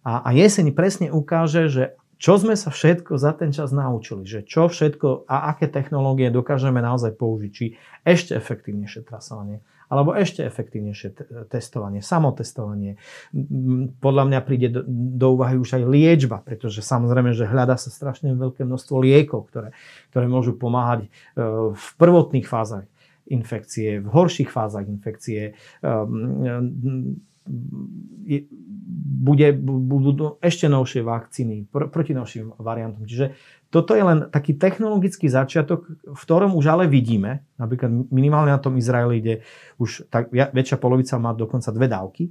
[0.06, 1.84] a, a jeseň presne ukáže, že
[2.20, 6.84] čo sme sa všetko za ten čas naučili, že čo všetko a aké technológie dokážeme
[6.84, 11.16] naozaj použiť, či ešte efektívnejšie trasovanie, alebo ešte efektívnejšie
[11.48, 13.00] testovanie, samotestovanie.
[14.04, 14.84] Podľa mňa príde do,
[15.16, 19.72] do úvahy už aj liečba, pretože samozrejme, že hľadá sa strašne veľké množstvo liekov, ktoré,
[20.12, 22.84] ktoré môžu pomáhať e, v prvotných fázach
[23.30, 25.54] infekcie, v horších fázach infekcie,
[27.46, 28.44] ehm,
[29.20, 33.04] bude, budú ešte novšie vakcíny pr- proti novším variantom.
[33.04, 33.36] Čiže
[33.68, 38.80] toto je len taký technologický začiatok, v ktorom už ale vidíme, napríklad minimálne na tom
[38.80, 39.34] Izraeli, kde
[39.76, 42.24] už tak, väčšia polovica má dokonca dve dávky.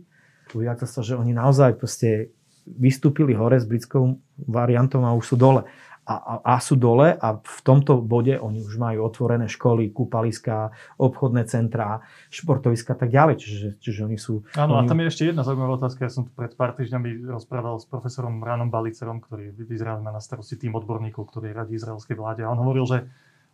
[0.89, 2.34] Sa, že oni naozaj proste
[2.65, 4.17] vystúpili hore s britskou
[4.50, 5.65] variantom a už sú dole
[6.10, 10.74] a, a, a sú dole a v tomto bode oni už majú otvorené školy, kúpaliska,
[10.98, 12.02] obchodné centrá,
[12.34, 13.36] športoviska a tak ďalej.
[13.38, 14.41] Čiže, čiže oni sú...
[14.58, 14.86] Áno, oni...
[14.86, 16.10] a tam je ešte jedna zaujímavá otázka.
[16.10, 20.10] Ja som tu pred pár týždňami rozprával s profesorom Ránom Balicerom, ktorý v Izraeli má
[20.10, 22.41] na starosti tým odborníkov, ktorý radí izraelskej vláde.
[22.41, 23.06] A on hovoril, že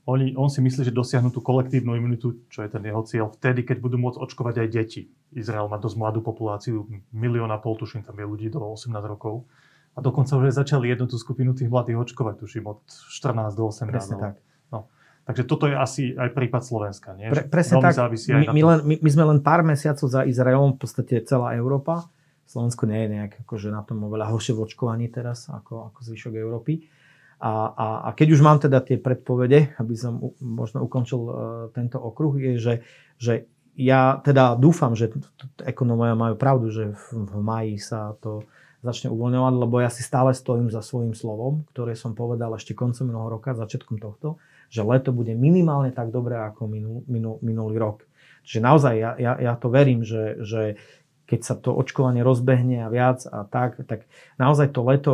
[0.08, 3.68] oni, on si myslí, že dosiahnu tú kolektívnu imunitu, čo je ten jeho cieľ, vtedy,
[3.68, 5.02] keď budú môcť očkovať aj deti.
[5.36, 9.50] Izrael má dosť mladú populáciu, milión a pol, tuším, tam je ľudí do 18 rokov
[9.96, 13.96] a dokonca už začali jednu tú skupinu tých mladých očkovať, tuším, od 14 do 18.
[13.96, 14.36] Presne tak.
[14.68, 14.92] No.
[15.24, 17.32] Takže toto je asi aj prípad Slovenska, nie?
[17.32, 17.96] Pre, presne tak.
[18.28, 22.12] My, my, len, my, my sme len pár mesiacov za Izraelom, v podstate celá Európa.
[22.46, 26.34] Slovensko nie je nejak akože na tom oveľa horšie v očkovaní teraz ako, ako zvyšok
[26.38, 26.86] Európy.
[27.40, 31.34] A, a, a keď už mám teda tie predpovede, aby som u, možno ukončil uh,
[31.76, 32.74] tento okruh, je, že,
[33.20, 33.34] že
[33.76, 35.12] ja teda dúfam, že
[35.64, 38.48] ekonómovia majú pravdu, že v, v maji sa to
[38.86, 43.10] začne uvoľňovať, lebo ja si stále stojím za svojím slovom, ktoré som povedal ešte koncom
[43.10, 44.38] minulého roka, začiatkom tohto,
[44.70, 48.06] že leto bude minimálne tak dobré ako minul, minul, minulý rok.
[48.46, 50.78] Čiže naozaj ja, ja, ja to verím, že, že
[51.26, 54.06] keď sa to očkovanie rozbehne a viac a tak, tak
[54.38, 55.14] naozaj to leto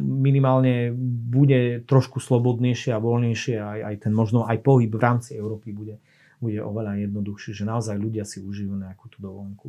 [0.00, 0.96] minimálne
[1.28, 6.00] bude trošku slobodnejšie a voľnejšie aj, aj ten možno aj pohyb v rámci Európy bude,
[6.40, 9.68] bude oveľa jednoduchší, že naozaj ľudia si užijú nejakú tú dovolenku.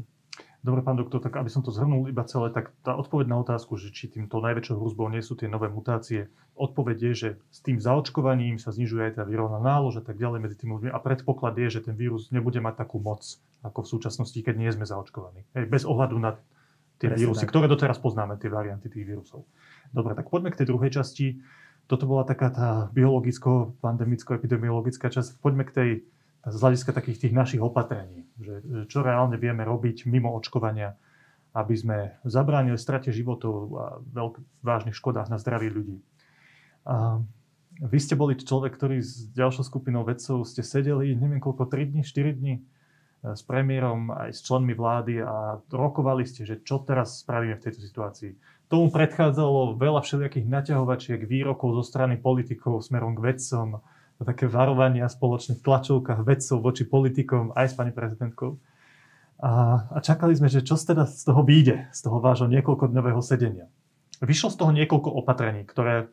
[0.59, 3.79] Dobre, pán doktor, tak aby som to zhrnul iba celé, tak tá odpoveď na otázku,
[3.79, 6.27] že či týmto najväčšou hrozbou nie sú tie nové mutácie,
[6.59, 10.43] odpoveď je, že s tým zaočkovaním sa znižuje aj tá výrovná nálož a tak ďalej
[10.43, 10.91] medzi tými ľuďmi.
[10.91, 13.23] A predpoklad je, že ten vírus nebude mať takú moc,
[13.63, 15.47] ako v súčasnosti, keď nie sme zaočkovaní.
[15.55, 16.35] Hej, bez ohľadu na
[16.99, 17.55] tie Presne vírusy, tak.
[17.55, 19.47] ktoré doteraz poznáme, tie varianty tých vírusov.
[19.95, 21.39] Dobre, tak poďme k tej druhej časti.
[21.87, 25.39] Toto bola taká tá biologicko-epidemiologická časť.
[25.39, 26.03] Poďme k tej
[26.45, 30.95] z hľadiska takých tých našich opatrení, že, čo reálne vieme robiť mimo očkovania,
[31.51, 35.99] aby sme zabránili strate životov a veľk, vážnych škodách na zdraví ľudí.
[36.87, 37.19] A
[37.79, 42.01] vy ste boli človek, ktorý s ďalšou skupinou vedcov ste sedeli, neviem koľko, 3 dní,
[42.03, 42.55] 4 dní
[43.19, 47.83] s premiérom aj s členmi vlády a rokovali ste, že čo teraz spravíme v tejto
[47.83, 48.31] situácii.
[48.71, 53.83] Tomu predchádzalo veľa všelijakých naťahovačiek, výrokov zo strany politikov smerom k vedcom,
[54.27, 58.59] také varovania spoločných tlačovkách vedcov voči politikom aj s pani prezidentkou.
[59.39, 63.71] A, a čakali sme, že čo teda z toho vyjde, z toho vášho niekoľkodňového sedenia.
[64.19, 66.11] Vyšlo z toho niekoľko opatrení, ktoré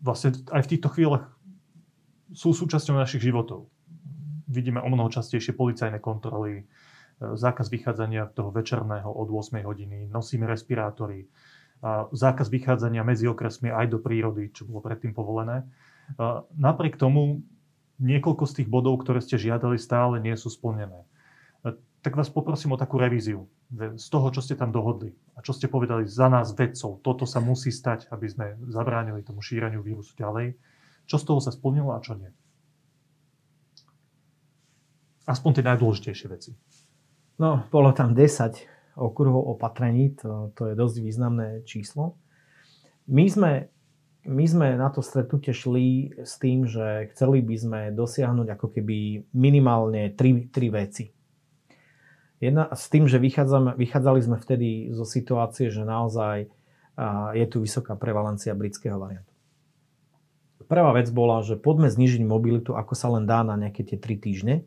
[0.00, 1.28] vlastne aj v týchto chvíľach
[2.32, 3.68] sú súčasťou našich životov.
[4.48, 6.64] Vidíme o mnoho častejšie policajné kontroly, e,
[7.20, 11.28] zákaz vychádzania toho večerného od 8 hodiny, nosíme respirátory,
[12.12, 15.68] zákaz vychádzania medzi okresmi aj do prírody, čo bolo predtým povolené.
[16.54, 17.42] Napriek tomu
[18.02, 21.06] niekoľko z tých bodov, ktoré ste žiadali, stále nie sú splnené.
[22.04, 25.72] Tak vás poprosím o takú revíziu z toho, čo ste tam dohodli a čo ste
[25.72, 27.00] povedali za nás vedcov.
[27.00, 30.52] Toto sa musí stať, aby sme zabránili tomu šíreniu vírusu ďalej.
[31.08, 32.28] Čo z toho sa splnilo a čo nie?
[35.24, 36.52] Aspoň tie najdôležitejšie veci.
[37.40, 42.20] No, bolo tam 10 okruhov opatrení, to, to je dosť významné číslo.
[43.08, 43.73] My sme
[44.24, 49.28] my sme na to stretnutie šli s tým, že chceli by sme dosiahnuť ako keby
[49.36, 51.12] minimálne tri, tri veci.
[52.40, 56.48] Jedna, s tým, že vychádzali sme vtedy zo situácie, že naozaj
[57.34, 59.32] je tu vysoká prevalencia britského variantu.
[60.64, 64.16] Prvá vec bola, že poďme znižiť mobilitu, ako sa len dá na nejaké tie tri
[64.16, 64.64] týždne.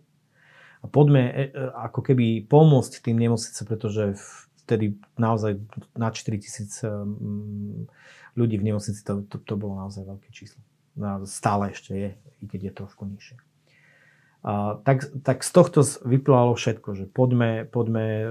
[0.81, 4.13] A poďme e, e, ako keby pomôcť tým nemocnice, pretože
[4.61, 5.57] vtedy naozaj
[5.97, 7.89] na 4000
[8.37, 10.61] ľudí v nemocnici, to, to, to bolo naozaj veľké číslo.
[10.97, 12.09] No, stále ešte je,
[12.41, 13.37] i keď je trošku nižšie.
[14.47, 18.27] A, tak, tak z tohto vyplávalo všetko, že poďme, poďme e,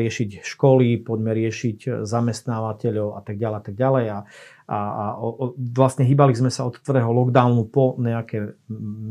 [0.00, 4.04] riešiť školy, poďme riešiť e, zamestnávateľov a tak ďalej a tak ďalej.
[4.08, 4.18] A,
[4.66, 8.56] a, a o, vlastne hýbali sme sa od tvrdého lockdownu po nejaké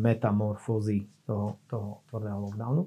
[0.01, 2.83] metamorfózy toho, toho tvrdého lockdownu.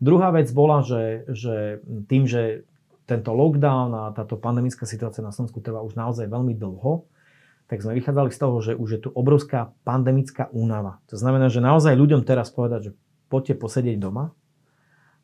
[0.00, 2.64] Druhá vec bola, že, že tým, že
[3.10, 7.10] tento lockdown a táto pandemická situácia na Slovensku trvá už naozaj veľmi dlho,
[7.66, 11.02] tak sme vychádzali z toho, že už je tu obrovská pandemická únava.
[11.10, 12.92] To znamená, že naozaj ľuďom teraz povedať, že
[13.26, 14.30] poďte posedieť doma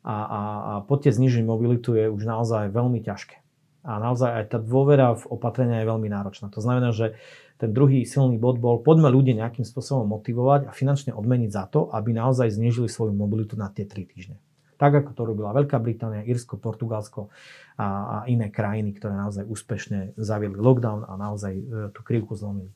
[0.03, 3.39] a, a, a poďte znižiť mobilitu je už naozaj veľmi ťažké.
[3.87, 6.51] A naozaj aj tá dôvera v opatrenia je veľmi náročná.
[6.51, 7.15] To znamená, že
[7.55, 11.87] ten druhý silný bod bol, poďme ľudí nejakým spôsobom motivovať a finančne odmeniť za to,
[11.95, 14.39] aby naozaj znižili svoju mobilitu na tie 3 týždne
[14.77, 17.33] tak ako to robila Veľká Británia, Irsko, Portugalsko
[17.75, 21.63] a, a iné krajiny, ktoré naozaj úspešne zaviedli lockdown a naozaj e,
[21.93, 22.69] tú krivku zlomili.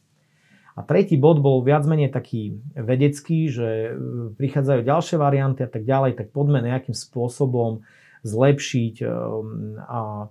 [0.73, 3.91] A tretí bod bol viac menej taký vedecký, že e,
[4.33, 7.85] prichádzajú ďalšie varianty a tak ďalej, tak poďme nejakým spôsobom
[8.25, 9.07] zlepšiť e,
[9.85, 10.27] a,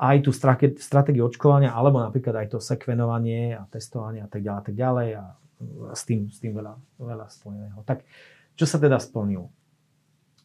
[0.00, 0.32] aj tú
[0.80, 5.08] stratégiu očkovania, alebo napríklad aj to sekvenovanie a testovanie a tak ďalej a tak ďalej
[5.20, 5.24] a
[5.92, 7.84] s tým, s tým veľa, veľa splneného.
[7.84, 8.08] Tak
[8.56, 9.52] čo sa teda splnilo?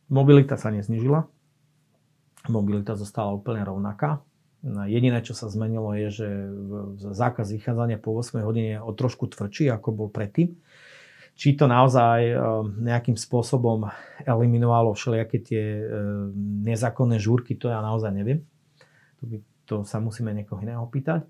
[0.10, 1.26] Mobilita sa neznižila.
[2.50, 4.22] Mobilita zostala úplne rovnaká.
[4.66, 6.28] Jediné, čo sa zmenilo, je, že
[7.14, 10.58] zákaz vychádzania po 8 hodine je o trošku tvrdší, ako bol predtým.
[11.36, 12.36] Či to naozaj e,
[12.82, 13.86] nejakým spôsobom
[14.24, 15.84] eliminovalo všelijaké tie e,
[16.66, 18.42] nezákonné žúrky, to ja naozaj neviem.
[19.20, 19.36] To, by,
[19.68, 21.28] to sa musíme niekoho iného pýtať.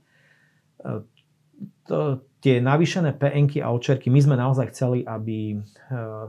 [1.86, 5.66] To, tie navýšené PNky a očerky, my sme naozaj chceli, aby e,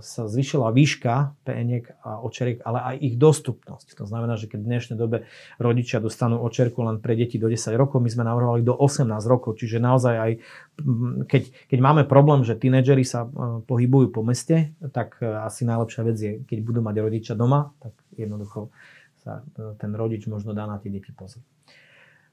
[0.00, 4.00] sa zvyšila výška PNek a očeriek, ale aj ich dostupnosť.
[4.00, 5.28] To znamená, že keď v dnešnej dobe
[5.60, 9.60] rodičia dostanú očerku len pre deti do 10 rokov, my sme navrhovali do 18 rokov,
[9.60, 10.32] čiže naozaj aj
[11.28, 16.00] keď, keď máme problém, že tínedžeri sa e, pohybujú po meste, tak e, asi najlepšia
[16.00, 18.72] vec je, keď budú mať rodičia doma, tak jednoducho
[19.20, 19.44] sa
[19.76, 21.55] ten rodič možno dá na tie deti pozrieť.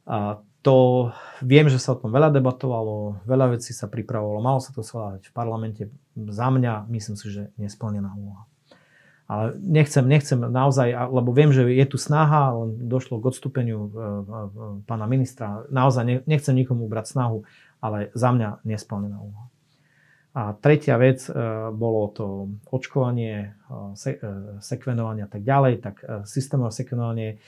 [0.04, 1.12] A to
[1.44, 5.28] viem, že sa o tom veľa debatovalo, veľa vecí sa pripravovalo, malo sa to schváľať
[5.28, 5.84] v parlamente.
[6.16, 8.48] Za mňa myslím si, že nesplnená úloha.
[9.28, 13.90] Ale nechcem, nechcem naozaj, lebo viem, že je tu snaha, len došlo k odstúpeniu e,
[13.90, 14.00] e,
[14.84, 15.64] pána ministra.
[15.72, 17.48] Naozaj nechcem nikomu brať snahu,
[17.80, 19.48] ale za mňa nesplnená úloha.
[20.36, 21.32] A tretia vec e,
[21.72, 22.26] bolo to
[22.68, 23.56] očkovanie,
[24.60, 25.74] sekvenovanie a tak ďalej.
[25.80, 25.96] Tak
[26.28, 27.40] systémové sekvenovanie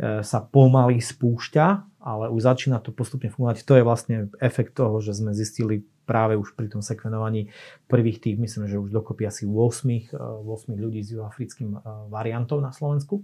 [0.00, 1.66] sa pomaly spúšťa,
[2.00, 3.68] ale už začína to postupne fungovať.
[3.68, 7.52] To je vlastne efekt toho, že sme zistili práve už pri tom sekvenovaní
[7.86, 12.58] prvých tých, myslím, že už dokopy asi 8, 8 eh, ľudí s juhoafrickým eh, variantom
[12.58, 13.22] na Slovensku.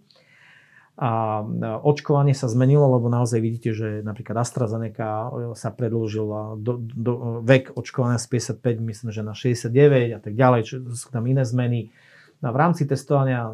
[0.96, 1.44] A
[1.84, 7.12] očkovanie sa zmenilo, lebo naozaj vidíte, že napríklad AstraZeneca sa predlžil do, do,
[7.44, 11.44] vek očkovania z 55, myslím, že na 69 a tak ďalej, čo sú tam iné
[11.44, 11.92] zmeny.
[12.40, 13.52] No a v rámci testovania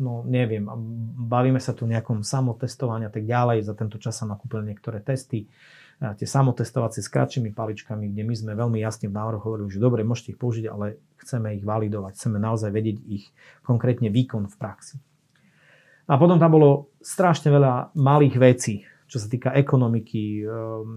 [0.00, 0.64] no neviem,
[1.28, 5.46] bavíme sa tu nejakom samotestovaní a tak ďalej, za tento čas sa nakúpili niektoré testy,
[6.00, 10.02] tie samotestovacie s kratšími paličkami, kde my sme veľmi jasne v návrhu hovorili, že dobre,
[10.02, 13.30] môžete ich použiť, ale chceme ich validovať, chceme naozaj vedieť ich
[13.62, 14.96] konkrétne výkon v praxi.
[16.04, 20.42] A potom tam bolo strašne veľa malých vecí, čo sa týka ekonomiky,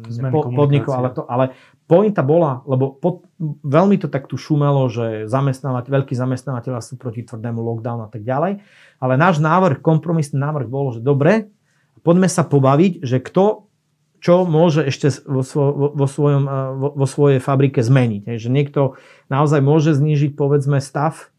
[0.10, 1.54] Zmeny po, podnikov, ale, to, ale
[1.86, 3.30] pointa bola, lebo pod,
[3.62, 8.26] veľmi to tak tu šumelo, že zamestnávať, veľkí zamestnávateľa sú proti tvrdému lockdownu a tak
[8.26, 8.66] ďalej,
[8.98, 11.54] ale náš návrh, kompromisný návrh bolo, že dobre,
[12.02, 13.70] poďme sa pobaviť, že kto
[14.18, 16.50] čo môže ešte vo, svo, vo, svojom,
[16.82, 18.42] vo, vo svojej fabrike zmeniť.
[18.42, 18.98] Že niekto
[19.30, 21.30] naozaj môže znížiť povedzme stav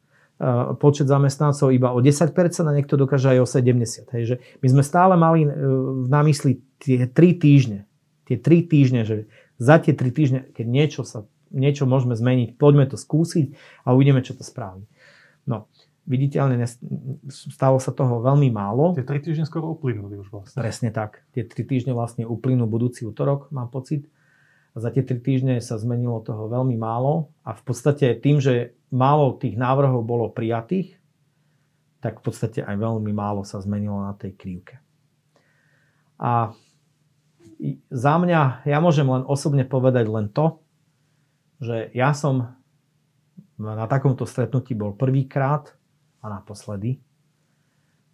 [0.78, 2.30] počet zamestnancov iba o 10%
[2.62, 4.14] a niekto dokáže aj o 70%.
[4.14, 5.50] Hej, že my sme stále mali e,
[6.06, 7.90] na mysli tie 3 týždne.
[8.22, 9.26] Tie 3 týždne, že
[9.58, 14.22] za tie 3 týždne, keď niečo, sa, niečo môžeme zmeniť, poďme to skúsiť a uvidíme,
[14.22, 14.86] čo to spraví.
[15.42, 15.66] No,
[16.06, 16.62] viditeľne
[17.26, 18.94] stalo sa toho veľmi málo.
[18.94, 20.54] Tie 3 týždne skoro uplynuli už vlastne.
[20.54, 21.26] Presne tak.
[21.34, 24.06] Tie 3 týždne vlastne uplynú budúci útorok, mám pocit.
[24.78, 29.34] Za tie 3 týždne sa zmenilo toho veľmi málo a v podstate tým, že málo
[29.34, 30.94] tých návrhov bolo prijatých,
[31.98, 34.78] tak v podstate aj veľmi málo sa zmenilo na tej krivke.
[36.22, 36.54] A
[37.90, 40.62] za mňa, ja môžem len osobne povedať len to,
[41.58, 42.54] že ja som
[43.58, 45.74] na takomto stretnutí bol prvýkrát
[46.22, 47.02] a naposledy,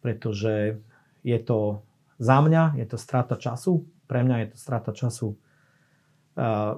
[0.00, 0.80] pretože
[1.20, 1.84] je to
[2.16, 5.36] za mňa, je to strata času, pre mňa je to strata času.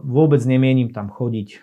[0.03, 1.61] Vôbec nemienim tam chodiť,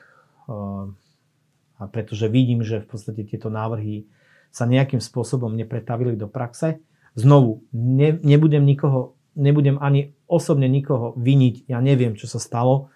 [1.93, 4.09] pretože vidím, že v podstate tieto návrhy
[4.53, 6.81] sa nejakým spôsobom nepretavili do praxe.
[7.13, 12.89] Znovu, ne, nebudem nikoho nebudem ani osobne nikoho viniť, ja neviem, čo sa stalo.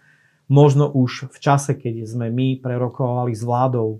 [0.47, 3.99] Možno už v čase, keď sme my prerokovali s vládou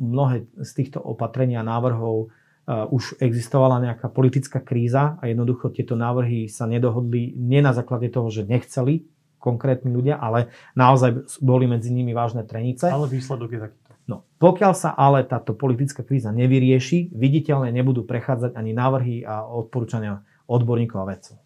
[0.00, 2.28] mnohé z týchto opatrení a návrhov,
[2.66, 8.26] už existovala nejaká politická kríza a jednoducho tieto návrhy sa nedohodli nie na základe toho,
[8.26, 9.06] že nechceli
[9.46, 12.90] konkrétni ľudia, ale naozaj boli medzi nimi vážne trenice.
[12.90, 13.92] Ale výsledok je takýto.
[14.06, 20.26] No, pokiaľ sa ale táto politická kríza nevyrieši, viditeľne nebudú prechádzať ani návrhy a odporúčania
[20.46, 21.36] odborníkov a vedcov.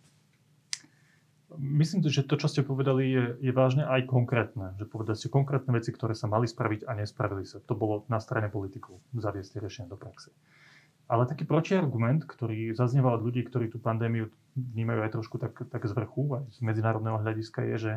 [1.61, 4.77] Myslím, že to, čo ste povedali, je, je vážne aj konkrétne.
[4.79, 7.59] Že povedali ste konkrétne veci, ktoré sa mali spraviť a nespravili sa.
[7.67, 10.31] To bolo na strane politikov zaviesť tie riešenia do praxe.
[11.11, 15.83] Ale taký protiargument, ktorý zaznieval od ľudí, ktorí tú pandémiu vnímajú aj trošku tak, tak
[15.83, 17.95] z vrchu, aj z medzinárodného hľadiska, je, že,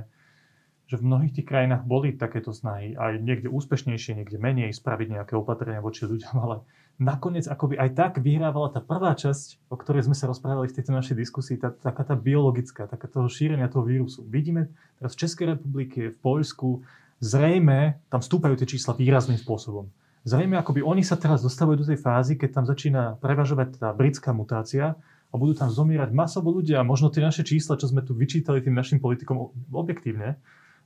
[0.89, 5.37] že v mnohých tých krajinách boli takéto snahy, aj niekde úspešnejšie, niekde menej spraviť nejaké
[5.37, 6.65] opatrenia voči ľuďom, ale
[6.97, 10.97] nakoniec akoby aj tak vyhrávala tá prvá časť, o ktorej sme sa rozprávali v tejto
[10.97, 14.25] našej diskusii, tá, taká tá biologická, taká toho šírenia toho vírusu.
[14.25, 16.81] Vidíme teraz v Českej republike, v Poľsku,
[17.21, 19.85] zrejme tam stúpajú tie čísla výrazným spôsobom.
[20.23, 24.31] Zrejme akoby oni sa teraz dostávajú do tej fázy, keď tam začína prevažovať tá britská
[24.31, 24.95] mutácia
[25.29, 28.71] a budú tam zomierať masovo ľudia možno tie naše čísla, čo sme tu vyčítali tým
[28.71, 30.39] našim politikom objektívne,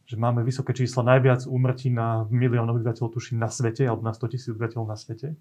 [0.09, 4.33] že máme vysoké čísla, najviac úmrtí na milión obyvateľov, tuším, na svete, alebo na 100
[4.33, 5.37] tisíc obyvateľov na svete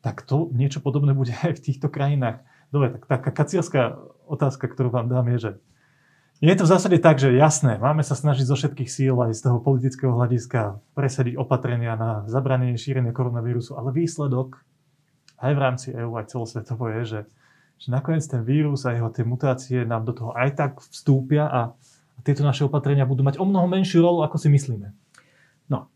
[0.00, 2.42] tak to niečo podobné bude aj v týchto krajinách.
[2.70, 5.50] Dobre, tak taká kacierská otázka, ktorú vám dám je, že
[6.38, 9.50] je to v zásade tak, že jasné, máme sa snažiť zo všetkých síl aj z
[9.50, 14.62] toho politického hľadiska presadiť opatrenia na zabranenie šírenia koronavírusu, ale výsledok
[15.38, 17.20] aj v rámci EÚ, aj celosvetovo je, že,
[17.78, 21.60] že nakoniec ten vírus a jeho tie mutácie nám do toho aj tak vstúpia a,
[22.14, 24.94] a tieto naše opatrenia budú mať o mnoho menšiu rolu, ako si myslíme.
[25.70, 25.90] No,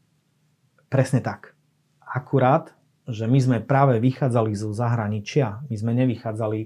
[0.91, 1.55] presne tak.
[2.03, 2.75] Akurát
[3.09, 5.67] že my sme práve vychádzali zo zahraničia.
[5.67, 6.61] My sme nevychádzali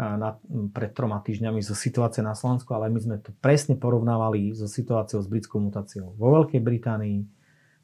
[0.00, 0.40] na,
[0.72, 5.20] pred troma týždňami zo situácie na Slovensku, ale my sme to presne porovnávali so situáciou
[5.20, 7.18] s britskou mutáciou vo Veľkej Británii,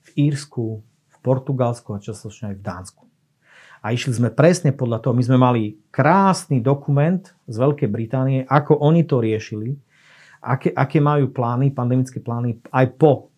[0.06, 3.02] v Írsku, v Portugalsku a častočne aj v Dánsku.
[3.84, 5.12] A išli sme presne podľa toho.
[5.12, 9.76] My sme mali krásny dokument z Veľkej Británie, ako oni to riešili,
[10.40, 13.28] aké, aké majú plány, pandemické plány aj po,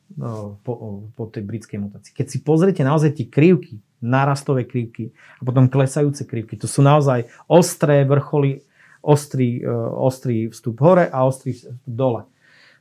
[0.62, 0.72] po,
[1.18, 2.14] po tej britskej mutácii.
[2.14, 6.54] Keď si pozriete naozaj tie krivky, nárastové krivky a potom klesajúce krivky.
[6.62, 8.62] To sú naozaj ostré vrcholy,
[9.02, 12.26] ostrý, e, ostrý vstup hore a ostrý vstup dole.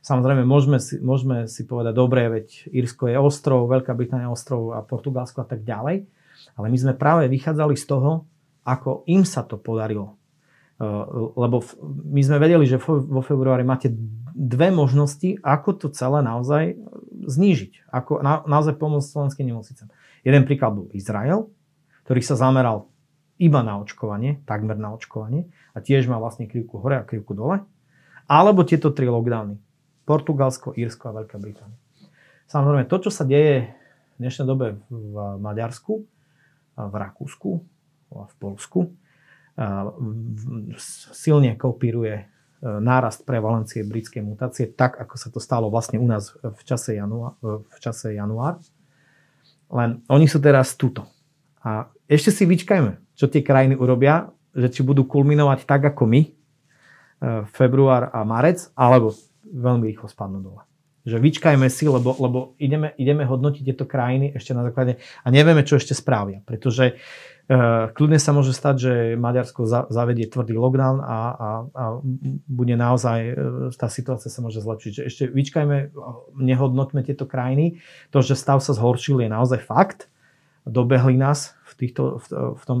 [0.02, 4.80] Samozrejme, môžeme si, môžeme si povedať, dobre, veď Írsko je ostrov, Veľká Británia ostrov a
[4.80, 6.06] Portugalsko a tak ďalej.
[6.54, 8.24] Ale my sme práve vychádzali z toho,
[8.62, 10.14] ako im sa to podarilo.
[10.78, 10.86] E,
[11.34, 11.60] lebo
[12.08, 13.90] my sme vedeli, že vo februári máte
[14.38, 16.78] dve možnosti, ako to celé naozaj
[17.26, 17.90] znížiť.
[17.90, 19.90] Ako na, naozaj pomôcť slovenským nemocnicám.
[20.22, 21.50] Jeden príklad bol Izrael,
[22.06, 22.86] ktorý sa zameral
[23.38, 27.62] iba na očkovanie, takmer na očkovanie a tiež má vlastne krivku hore a krivku dole.
[28.28, 29.56] Alebo tieto tri lockdowny.
[30.04, 31.76] Portugalsko, Írsko a Veľká Británia.
[32.48, 33.72] Samozrejme, to, čo sa deje
[34.16, 36.04] v dnešnej dobe v Maďarsku,
[36.76, 37.50] v Rakúsku
[38.08, 38.80] v Polsku,
[41.12, 42.24] silne kopíruje e,
[42.62, 47.34] nárast prevalencie britskej mutácie, tak ako sa to stalo vlastne u nás v čase január.
[47.42, 48.62] V čase január.
[49.68, 51.10] Len oni sú teraz tuto.
[51.60, 56.22] A ešte si vyčkajme, čo tie krajiny urobia, že či budú kulminovať tak ako my,
[57.50, 59.10] február a marec, alebo
[59.42, 60.62] veľmi rýchlo spadnú dole.
[61.08, 65.64] Že vyčkajme si, lebo, lebo ideme, ideme hodnotiť tieto krajiny ešte na základe a nevieme,
[65.64, 66.44] čo ešte spravia.
[66.44, 71.84] Pretože uh, kľudne sa môže stať, že Maďarsko za, zavedie tvrdý lockdown a, a, a
[72.44, 73.34] bude naozaj, uh,
[73.72, 74.92] tá situácia sa môže zlepšiť.
[75.00, 75.96] Že ešte vyčkajme,
[76.38, 77.80] nehodnotme tieto krajiny.
[78.12, 80.12] To, že stav sa zhoršil, je naozaj fakt.
[80.68, 82.78] Dobehli nás v, týchto, v, v tom,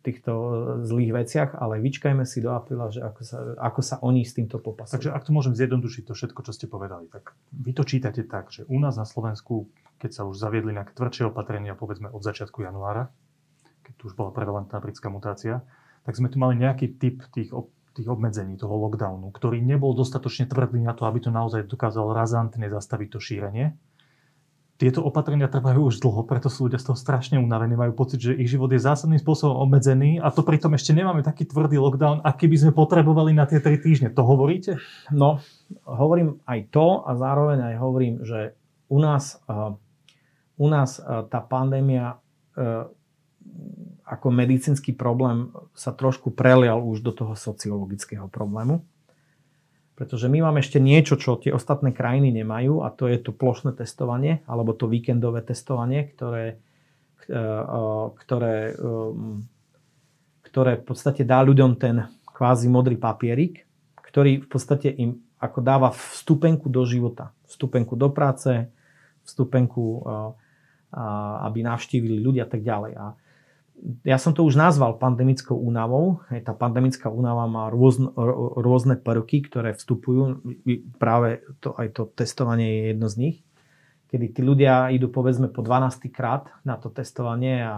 [0.00, 0.52] týchto e,
[0.88, 4.56] zlých veciach, ale vyčkajme si do apríla, že ako sa, ako sa oni s týmto
[4.56, 4.96] popasujú.
[4.96, 8.48] Takže ak to môžem zjednodušiť, to všetko, čo ste povedali, tak vy to čítate tak,
[8.48, 9.68] že u nás na Slovensku,
[10.00, 13.12] keď sa už zaviedli nejaké tvrdšie opatrenia, povedzme od začiatku januára,
[13.84, 15.60] keď tu už bola prevalentná britská mutácia,
[16.08, 17.52] tak sme tu mali nejaký typ tých,
[17.92, 22.72] tých obmedzení, toho lockdownu, ktorý nebol dostatočne tvrdý na to, aby to naozaj dokázal razantne
[22.72, 23.76] zastaviť to šírenie
[24.80, 28.32] tieto opatrenia trvajú už dlho, preto sú ľudia z toho strašne unavení, majú pocit, že
[28.32, 32.48] ich život je zásadným spôsobom obmedzený a to pritom ešte nemáme taký tvrdý lockdown, aký
[32.48, 34.08] by sme potrebovali na tie 3 týždne.
[34.16, 34.80] To hovoríte?
[35.12, 35.44] No,
[35.84, 38.56] hovorím aj to a zároveň aj hovorím, že
[38.88, 39.76] u nás, uh,
[40.56, 42.16] u nás uh, tá pandémia
[42.56, 42.88] uh,
[44.08, 48.82] ako medicínsky problém sa trošku prelial už do toho sociologického problému.
[50.00, 53.76] Pretože my máme ešte niečo, čo tie ostatné krajiny nemajú a to je to plošné
[53.76, 56.56] testovanie alebo to víkendové testovanie, ktoré,
[57.28, 57.82] e, e,
[58.16, 58.84] ktoré, e,
[60.48, 63.68] ktoré v podstate dá ľuďom ten kvázi modrý papierik,
[64.00, 67.36] ktorý v podstate im ako dáva vstupenku do života.
[67.44, 68.72] Vstupenku do práce,
[69.28, 70.00] vstupenku,
[71.44, 72.92] aby navštívili ľudia a tak ďalej.
[72.96, 73.12] A
[74.04, 76.20] ja som to už nazval pandemickou únavou.
[76.44, 78.12] Tá pandemická únava má rôzne,
[78.60, 80.44] rôzne prvky, ktoré vstupujú.
[81.00, 83.36] Práve to, aj to testovanie je jedno z nich.
[84.10, 87.74] Kedy tí ľudia idú povedzme po 12 krát na to testovanie a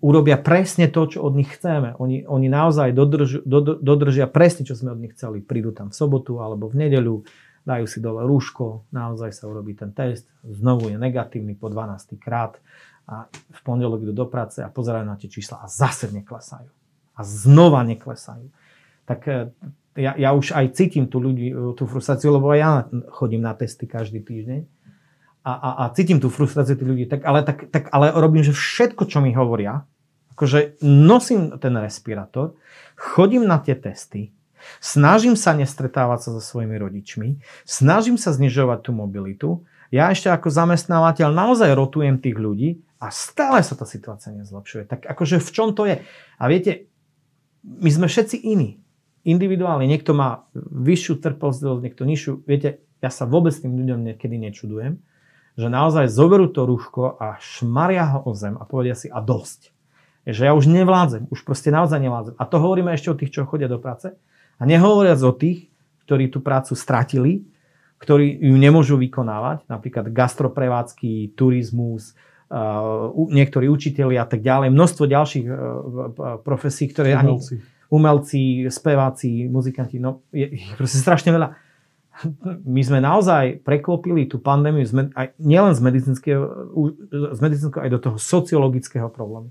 [0.00, 1.96] urobia presne to, čo od nich chceme.
[2.00, 5.44] Oni, oni naozaj dodrž, dod, dodržia presne, čo sme od nich chceli.
[5.44, 7.24] Prídu tam v sobotu alebo v nedeľu,
[7.64, 12.60] dajú si dole rúško, naozaj sa urobí ten test, znovu je negatívny po 12 krát
[13.04, 16.68] a v pondelok idú do práce a pozerajú na tie čísla a zase neklesajú.
[17.14, 18.48] A znova neklesajú.
[19.04, 19.32] Tak e,
[20.00, 22.70] ja, ja už aj cítim tú, ľudí, e, tú frustráciu, lebo aj ja
[23.12, 24.64] chodím na testy každý týždeň
[25.44, 28.56] a, a, a cítim tú frustráciu tých ľudí, tak ale, tak, tak, ale robím, že
[28.56, 29.84] všetko, čo mi hovoria,
[30.32, 32.56] akože nosím ten respirátor,
[32.96, 34.32] chodím na tie testy,
[34.80, 37.28] snažím sa nestretávať sa so svojimi rodičmi,
[37.68, 39.48] snažím sa znižovať tú mobilitu,
[39.92, 44.88] ja ešte ako zamestnávateľ naozaj rotujem tých ľudí a stále sa tá situácia nezlepšuje.
[44.88, 46.00] Tak akože v čom to je?
[46.40, 46.88] A viete,
[47.60, 48.80] my sme všetci iní.
[49.28, 49.84] Individuálne.
[49.84, 52.32] Niekto má vyššiu trpezlivosť, niekto nižšiu.
[52.48, 55.00] Viete, ja sa vôbec tým ľuďom niekedy nečudujem,
[55.60, 59.72] že naozaj zoberú to rúško a šmaria ho o zem a povedia si a dosť.
[60.24, 62.34] Že ja už nevládzem, už proste naozaj nevládzem.
[62.40, 64.16] A to hovoríme ešte o tých, čo chodia do práce.
[64.56, 65.68] A nehovoriac o tých,
[66.08, 67.44] ktorí tú prácu stratili,
[68.00, 72.12] ktorí ju nemôžu vykonávať, napríklad gastroprevádzky, turizmus,
[73.34, 75.54] niektorí učiteľi a tak ďalej, množstvo ďalších e,
[76.46, 77.58] profesí, ktoré umelci.
[77.58, 81.48] ani umelci, speváci, muzikanti, no je, je proste strašne veľa.
[82.62, 84.86] My sme naozaj preklopili tú pandémiu
[85.18, 86.42] aj, nielen z medicínskeho,
[87.10, 89.50] z medicínskeho, aj do toho sociologického problému.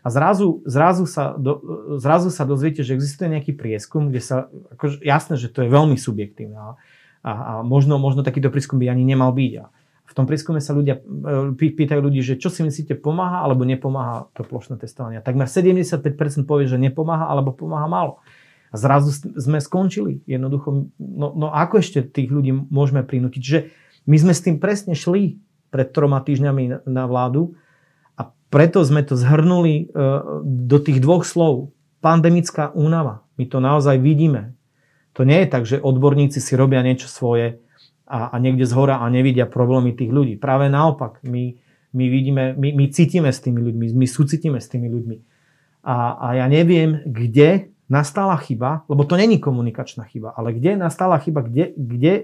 [0.00, 1.60] A zrazu, zrazu, sa do,
[2.00, 4.36] zrazu sa dozviete, že existuje nejaký prieskum, kde sa,
[4.72, 6.70] akože, jasné, že to je veľmi subjektívne a,
[7.20, 9.52] a, a možno, možno takýto prieskum by ani nemal byť.
[9.60, 9.64] A,
[10.08, 14.32] v tom prieskume sa ľudia e, pýtajú ľudí, že čo si myslíte, pomáha alebo nepomáha
[14.32, 15.20] to plošné testovanie.
[15.20, 18.24] Takmer 75% povie, že nepomáha alebo pomáha málo.
[18.72, 20.24] A zrazu sme skončili.
[20.24, 23.42] Jednoducho, no, no ako ešte tých ľudí môžeme prinútiť?
[23.44, 23.58] Že
[24.08, 27.60] my sme s tým presne šli pred troma týždňami na vládu
[28.16, 30.00] a preto sme to zhrnuli e,
[30.40, 31.76] do tých dvoch slov.
[32.00, 33.28] Pandemická únava.
[33.36, 34.56] My to naozaj vidíme.
[35.20, 37.60] To nie je tak, že odborníci si robia niečo svoje,
[38.08, 40.34] a, a niekde z hora a nevidia problémy tých ľudí.
[40.40, 41.54] Práve naopak, my,
[41.92, 45.16] my vidíme, my, my cítime s tými ľuďmi, my súcitíme s tými ľuďmi.
[45.84, 51.16] A, a ja neviem, kde nastala chyba, lebo to není komunikačná chyba, ale kde nastala
[51.20, 52.14] chyba, kde, kde,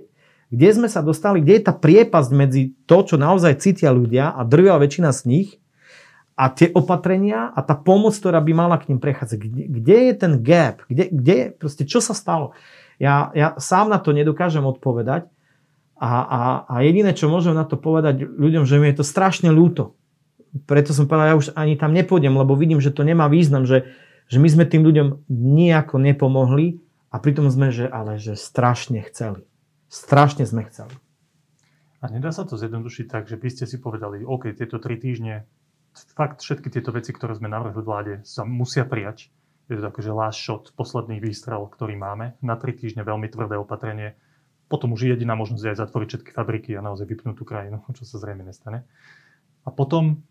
[0.52, 4.44] kde sme sa dostali, kde je tá priepasť medzi to, čo naozaj cítia ľudia a
[4.44, 5.48] drvia väčšina z nich
[6.36, 9.38] a tie opatrenia a tá pomoc, ktorá by mala k ním prechádzať.
[9.40, 10.84] Kde, kde je ten gap?
[10.90, 12.52] Kde, kde, proste, čo sa stalo?
[13.00, 15.30] Ja, ja sám na to nedokážem odpovedať,
[16.04, 19.48] a, a, a jediné, čo môžem na to povedať ľuďom, že mi je to strašne
[19.48, 19.96] ľúto.
[20.68, 23.88] Preto som povedal, ja už ani tam nepôjdem, lebo vidím, že to nemá význam, že,
[24.28, 29.48] že my sme tým ľuďom nejako nepomohli a pritom sme, že ale že strašne chceli.
[29.88, 30.92] Strašne sme chceli.
[32.04, 35.48] A nedá sa to zjednodušiť tak, že by ste si povedali, OK, tieto tri týždne,
[36.12, 39.32] fakt všetky tieto veci, ktoré sme navrhli vláde, sa musia prijať.
[39.72, 42.36] Je to že last shot, posledný výstrel, ktorý máme.
[42.44, 44.12] Na tri týždne veľmi tvrdé opatrenie.
[44.74, 48.02] Potom už jediná možnosť je aj zatvoriť všetky fabriky a naozaj vypnúť tú krajinu, čo
[48.02, 48.82] sa zrejme nestane.
[49.62, 50.26] A potom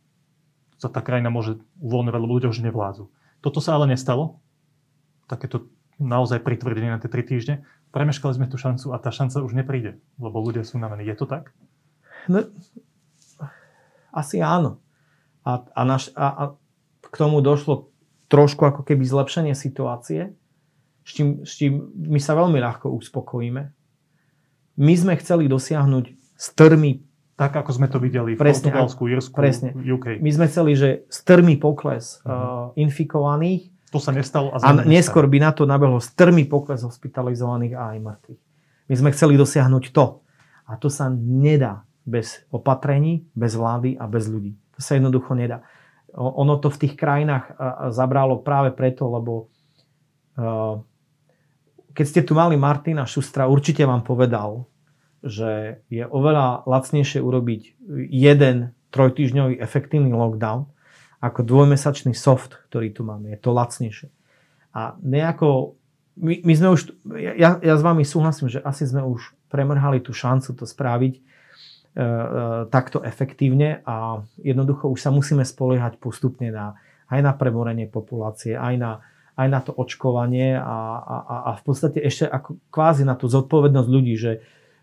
[0.75, 3.07] sa tá krajina môže uvoľňovať, lebo ľudia už nevládzu.
[3.39, 4.43] Toto sa ale nestalo.
[5.31, 7.63] Takéto naozaj pritvrdenie na tie tri týždne.
[7.95, 11.07] Premeškali sme tú šancu a tá šanca už nepríde, lebo ľudia sú unavení.
[11.07, 11.55] Je to tak?
[12.27, 12.43] No,
[14.11, 14.83] asi áno.
[15.47, 16.43] A, a, naš, a, a
[16.99, 17.93] k tomu došlo
[18.27, 20.35] trošku ako keby zlepšenie situácie,
[21.03, 23.82] s čím, s čím my sa veľmi ľahko uspokojíme.
[24.77, 26.05] My sme chceli dosiahnuť
[26.37, 29.73] strmy tak, ako sme to videli v presne, Portugalsku, Irsku, presne.
[29.73, 30.21] UK.
[30.21, 32.29] My sme chceli, že strmý pokles uh-huh.
[32.29, 33.73] uh, infikovaných.
[33.89, 34.53] To sa nestalo.
[34.53, 38.41] A, a neskôr by na to nabehlo strmý pokles hospitalizovaných a aj mŕtvych.
[38.89, 40.21] My sme chceli dosiahnuť to.
[40.69, 44.53] A to sa nedá bez opatrení, bez vlády a bez ľudí.
[44.77, 45.65] To sa jednoducho nedá.
[46.13, 47.57] Ono to v tých krajinách
[47.89, 49.49] zabralo práve preto, lebo
[51.93, 54.65] keď ste tu mali Martina Šustra, určite vám povedal,
[55.23, 57.79] že je oveľa lacnejšie urobiť
[58.11, 60.67] jeden trojtýždňový efektívny lockdown
[61.23, 63.31] ako dvojmesačný soft, ktorý tu máme.
[63.31, 64.11] Je to lacnejšie.
[64.75, 65.79] A nejako,
[66.19, 70.11] my, my sme už, ja, ja s vami súhlasím, že asi sme už premrhali tú
[70.11, 71.23] šancu to spraviť e, e,
[72.67, 76.75] takto efektívne a jednoducho už sa musíme spoliehať postupne na,
[77.07, 78.91] aj na premorenie populácie, aj na,
[79.33, 83.89] aj na to očkovanie a, a, a v podstate ešte ako kvázi na tú zodpovednosť
[83.89, 84.33] ľudí, že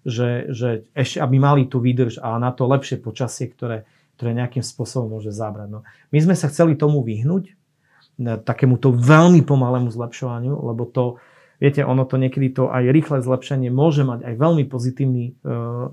[0.01, 3.85] že, že ešte aby mali tú výdrž a na to lepšie počasie, ktoré,
[4.17, 5.69] ktoré nejakým spôsobom môže zabrať.
[5.69, 5.81] No.
[6.09, 7.53] My sme sa chceli tomu vyhnúť,
[8.21, 11.17] takémuto veľmi pomalému zlepšovaniu, lebo to,
[11.57, 15.89] viete, ono to niekedy to aj rýchle zlepšenie môže mať aj veľmi pozitívny uh,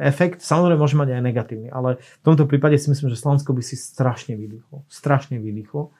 [0.00, 3.60] efekt, samozrejme môže mať aj negatívny, ale v tomto prípade si myslím, že Slovensko by
[3.60, 5.92] si strašne vydýchlo, strašne vydýchlo,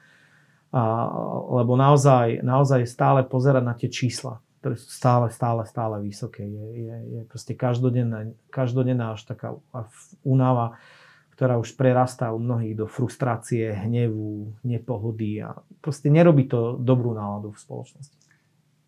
[0.69, 1.09] a,
[1.49, 6.45] lebo naozaj, naozaj stále pozerať na tie čísla, ktoré sú stále, stále, stále vysoké.
[6.45, 9.57] Je, je, je proste každodenná, každodenná až taká
[10.21, 10.77] únava,
[11.33, 17.55] ktorá už prerastá u mnohých do frustrácie, hnevu, nepohody a proste nerobí to dobrú náladu
[17.55, 18.19] v spoločnosti.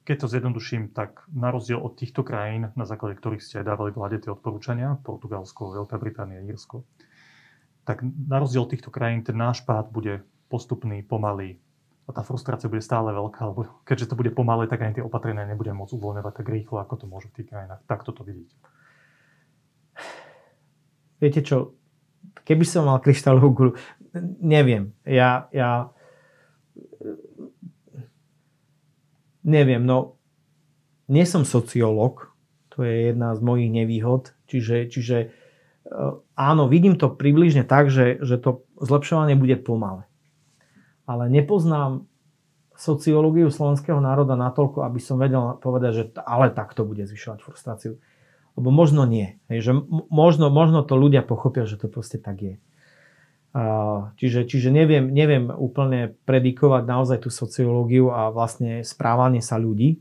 [0.03, 4.19] Keď to zjednoduším, tak na rozdiel od týchto krajín, na základe ktorých ste dávali vláde
[4.19, 6.84] tie odporúčania, Portugalsko, Veľká Británia, Írsko,
[7.88, 11.63] tak na rozdiel od týchto krajín ten náš pád bude postupný, pomalý,
[12.12, 15.47] a tá frustrácia bude stále veľká, lebo keďže to bude pomalé, tak ani tie opatrenia
[15.47, 17.80] nebudeme môcť uvoľňovať tak rýchlo, ako to môže v tých krajinách.
[17.88, 18.59] Tak toto vidíte.
[21.24, 21.80] Viete čo,
[22.43, 23.72] keby som mal kryštálovú gulu,
[24.43, 24.91] neviem.
[25.07, 25.88] Ja, ja
[29.47, 30.20] neviem, no
[31.07, 32.36] nie som sociológ,
[32.76, 38.20] to je jedna z mojich nevýhod, čiže, čiže eh, áno, vidím to približne tak, že,
[38.20, 40.11] že to zlepšovanie bude pomalé
[41.12, 42.07] ale nepoznám
[42.80, 48.01] sociológiu slovenského národa natoľko, aby som vedel povedať, že ale tak to bude zvyšovať frustráciu.
[48.57, 49.39] Lebo možno nie.
[49.47, 49.72] Hej, že
[50.12, 52.55] možno, možno to ľudia pochopia, že to proste tak je.
[54.16, 59.99] Čiže, čiže neviem, neviem úplne predikovať naozaj tú sociológiu a vlastne správanie sa ľudí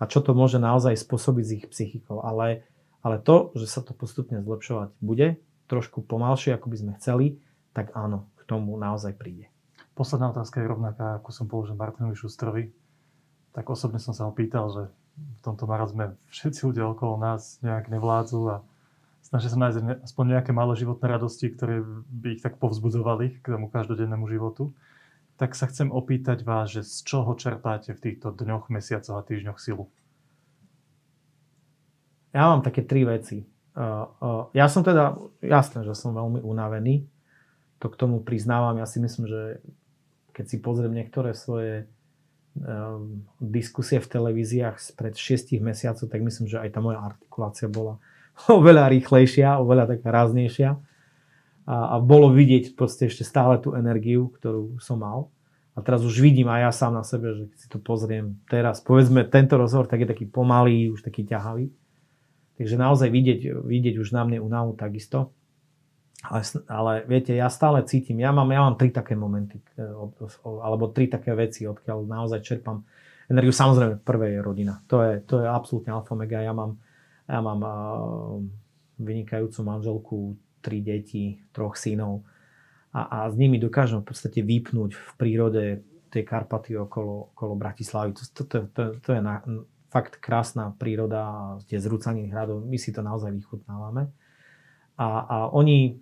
[0.00, 2.24] a čo to môže naozaj spôsobiť s ich psychikou.
[2.24, 2.64] Ale,
[3.04, 7.26] ale to, že sa to postupne zlepšovať bude, trošku pomalšie, ako by sme chceli,
[7.76, 9.49] tak áno, k tomu naozaj príde.
[10.00, 12.72] Posledná otázka je rovnaká, ako som položil Martinovi Šustrovi.
[13.52, 14.82] Tak osobne som sa ho pýtal, že
[15.20, 18.56] v tomto marazme všetci ľudia okolo nás nejak nevládzu a
[19.20, 23.68] snažia sa nájsť aspoň nejaké malé životné radosti, ktoré by ich tak povzbudzovali k tomu
[23.68, 24.72] každodennému životu.
[25.36, 29.60] Tak sa chcem opýtať vás, že z čoho čerpáte v týchto dňoch, mesiacoch a týždňoch
[29.60, 29.92] silu?
[32.32, 33.44] Ja mám také tri veci.
[34.56, 37.04] Ja som teda, jasné, že som veľmi unavený,
[37.84, 38.80] to k tomu priznávam.
[38.80, 39.60] Ja si myslím, že
[40.40, 41.84] keď si pozriem niektoré svoje
[42.56, 48.00] um, diskusie v televíziách pred 6 mesiacov, tak myslím, že aj tá moja artikulácia bola
[48.48, 50.80] oveľa rýchlejšia, oveľa taká ráznejšia.
[51.68, 55.28] A, a bolo vidieť proste ešte stále tú energiu, ktorú som mal.
[55.76, 58.80] A teraz už vidím aj ja sám na sebe, že keď si to pozriem teraz,
[58.80, 61.68] povedzme, tento rozhovor tak je taký pomalý, už taký ťahavý.
[62.56, 65.36] Takže naozaj vidieť, vidieť už na mne unavu takisto.
[66.20, 69.88] Ale, ale viete, ja stále cítim, ja mám, ja mám tri také momenty, e,
[70.44, 72.84] alebo tri také veci, odkiaľ naozaj čerpám
[73.32, 73.56] energiu.
[73.56, 74.84] Samozrejme, prvé je rodina.
[74.92, 76.44] To je, to je absolútne alfa mega.
[76.44, 76.76] Ja mám,
[77.24, 77.72] ja mám uh,
[79.00, 80.18] vynikajúcu manželku,
[80.60, 82.20] tri deti, troch synov
[82.92, 85.64] a, a s nimi dokážem v podstate vypnúť v prírode
[86.10, 88.12] tie Karpaty okolo, okolo Bratislavy.
[88.12, 89.40] To, to, to, to, to je na,
[89.88, 92.66] fakt krásna príroda, tie zrúcaní hradov.
[92.66, 94.10] My si to naozaj vychutnávame
[95.00, 95.92] a, a oni e,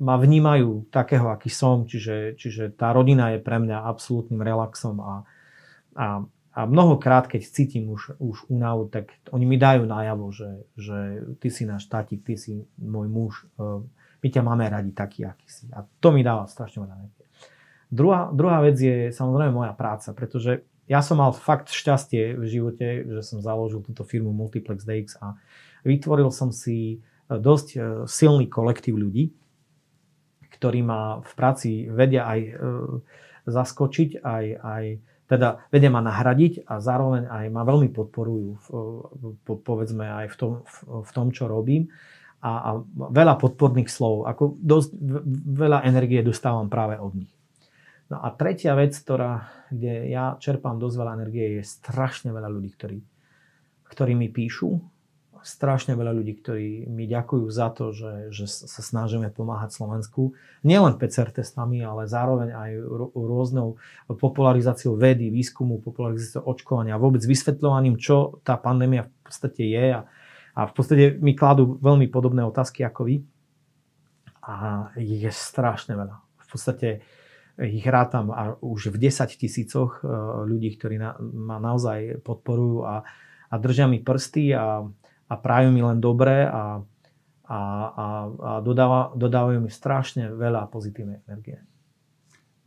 [0.00, 5.14] ma vnímajú takého, aký som, čiže, čiže tá rodina je pre mňa absolútnym relaxom a,
[5.92, 6.24] A,
[6.56, 10.98] a mnohokrát, keď cítim už, už únavu, tak oni mi dajú najavo, že, že
[11.36, 13.84] ty si náš tatík, ty si môj muž, e,
[14.20, 15.68] my ťa máme radi taký, aký si.
[15.76, 17.12] A to mi dáva strašne veľa.
[17.92, 23.04] Druhá, druhá vec je samozrejme moja práca, pretože ja som mal fakt šťastie v živote,
[23.04, 25.36] že som založil túto firmu Multiplex DX a
[25.84, 27.04] vytvoril som si
[27.38, 27.78] dosť e,
[28.10, 29.30] silný kolektív ľudí,
[30.58, 32.52] ktorí ma v práci vedia aj e,
[33.46, 34.84] zaskočiť, aj, aj
[35.30, 38.70] teda vedia ma nahradiť a zároveň aj ma veľmi podporujú, v,
[39.62, 40.52] povedzme aj v tom,
[41.06, 41.86] v tom čo robím.
[42.40, 44.96] A, a veľa podporných slov, ako dosť
[45.44, 47.32] veľa energie dostávam práve od nich.
[48.10, 52.70] No a tretia vec, ktorá, kde ja čerpám dosť veľa energie, je strašne veľa ľudí,
[52.74, 52.98] ktorí,
[53.92, 54.82] ktorí mi píšu,
[55.42, 60.36] strašne veľa ľudí, ktorí mi ďakujú za to, že, že sa snažíme pomáhať Slovensku.
[60.62, 62.70] Nielen PCR testami, ale zároveň aj
[63.14, 69.84] rôznou popularizáciou vedy, výskumu, popularizáciou očkovania, vôbec vysvetľovaním, čo tá pandémia v podstate je.
[69.96, 70.00] A,
[70.56, 73.16] a v podstate mi kladú veľmi podobné otázky ako vy.
[74.44, 76.16] A je strašne veľa.
[76.16, 76.88] V podstate
[77.60, 80.08] ich rátam a už v 10 tisícoch e,
[80.48, 83.04] ľudí, ktorí na, ma naozaj podporujú a,
[83.52, 84.88] a držia mi prsty a,
[85.30, 86.82] a prajú mi len dobre a,
[87.46, 91.62] a, a, a dodáva, dodávajú mi strašne veľa pozitívnej energie.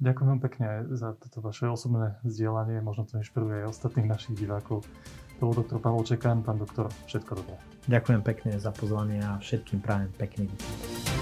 [0.03, 4.83] Ďakujem vám pekne za toto vaše osobné vzdielanie, možno to inšpiruje aj ostatných našich divákov.
[5.39, 7.55] To bol doktor Pavol Čekan, pán doktor, všetko dobré.
[7.87, 11.12] Ďakujem pekne za pozvanie a všetkým prajem pekný deň.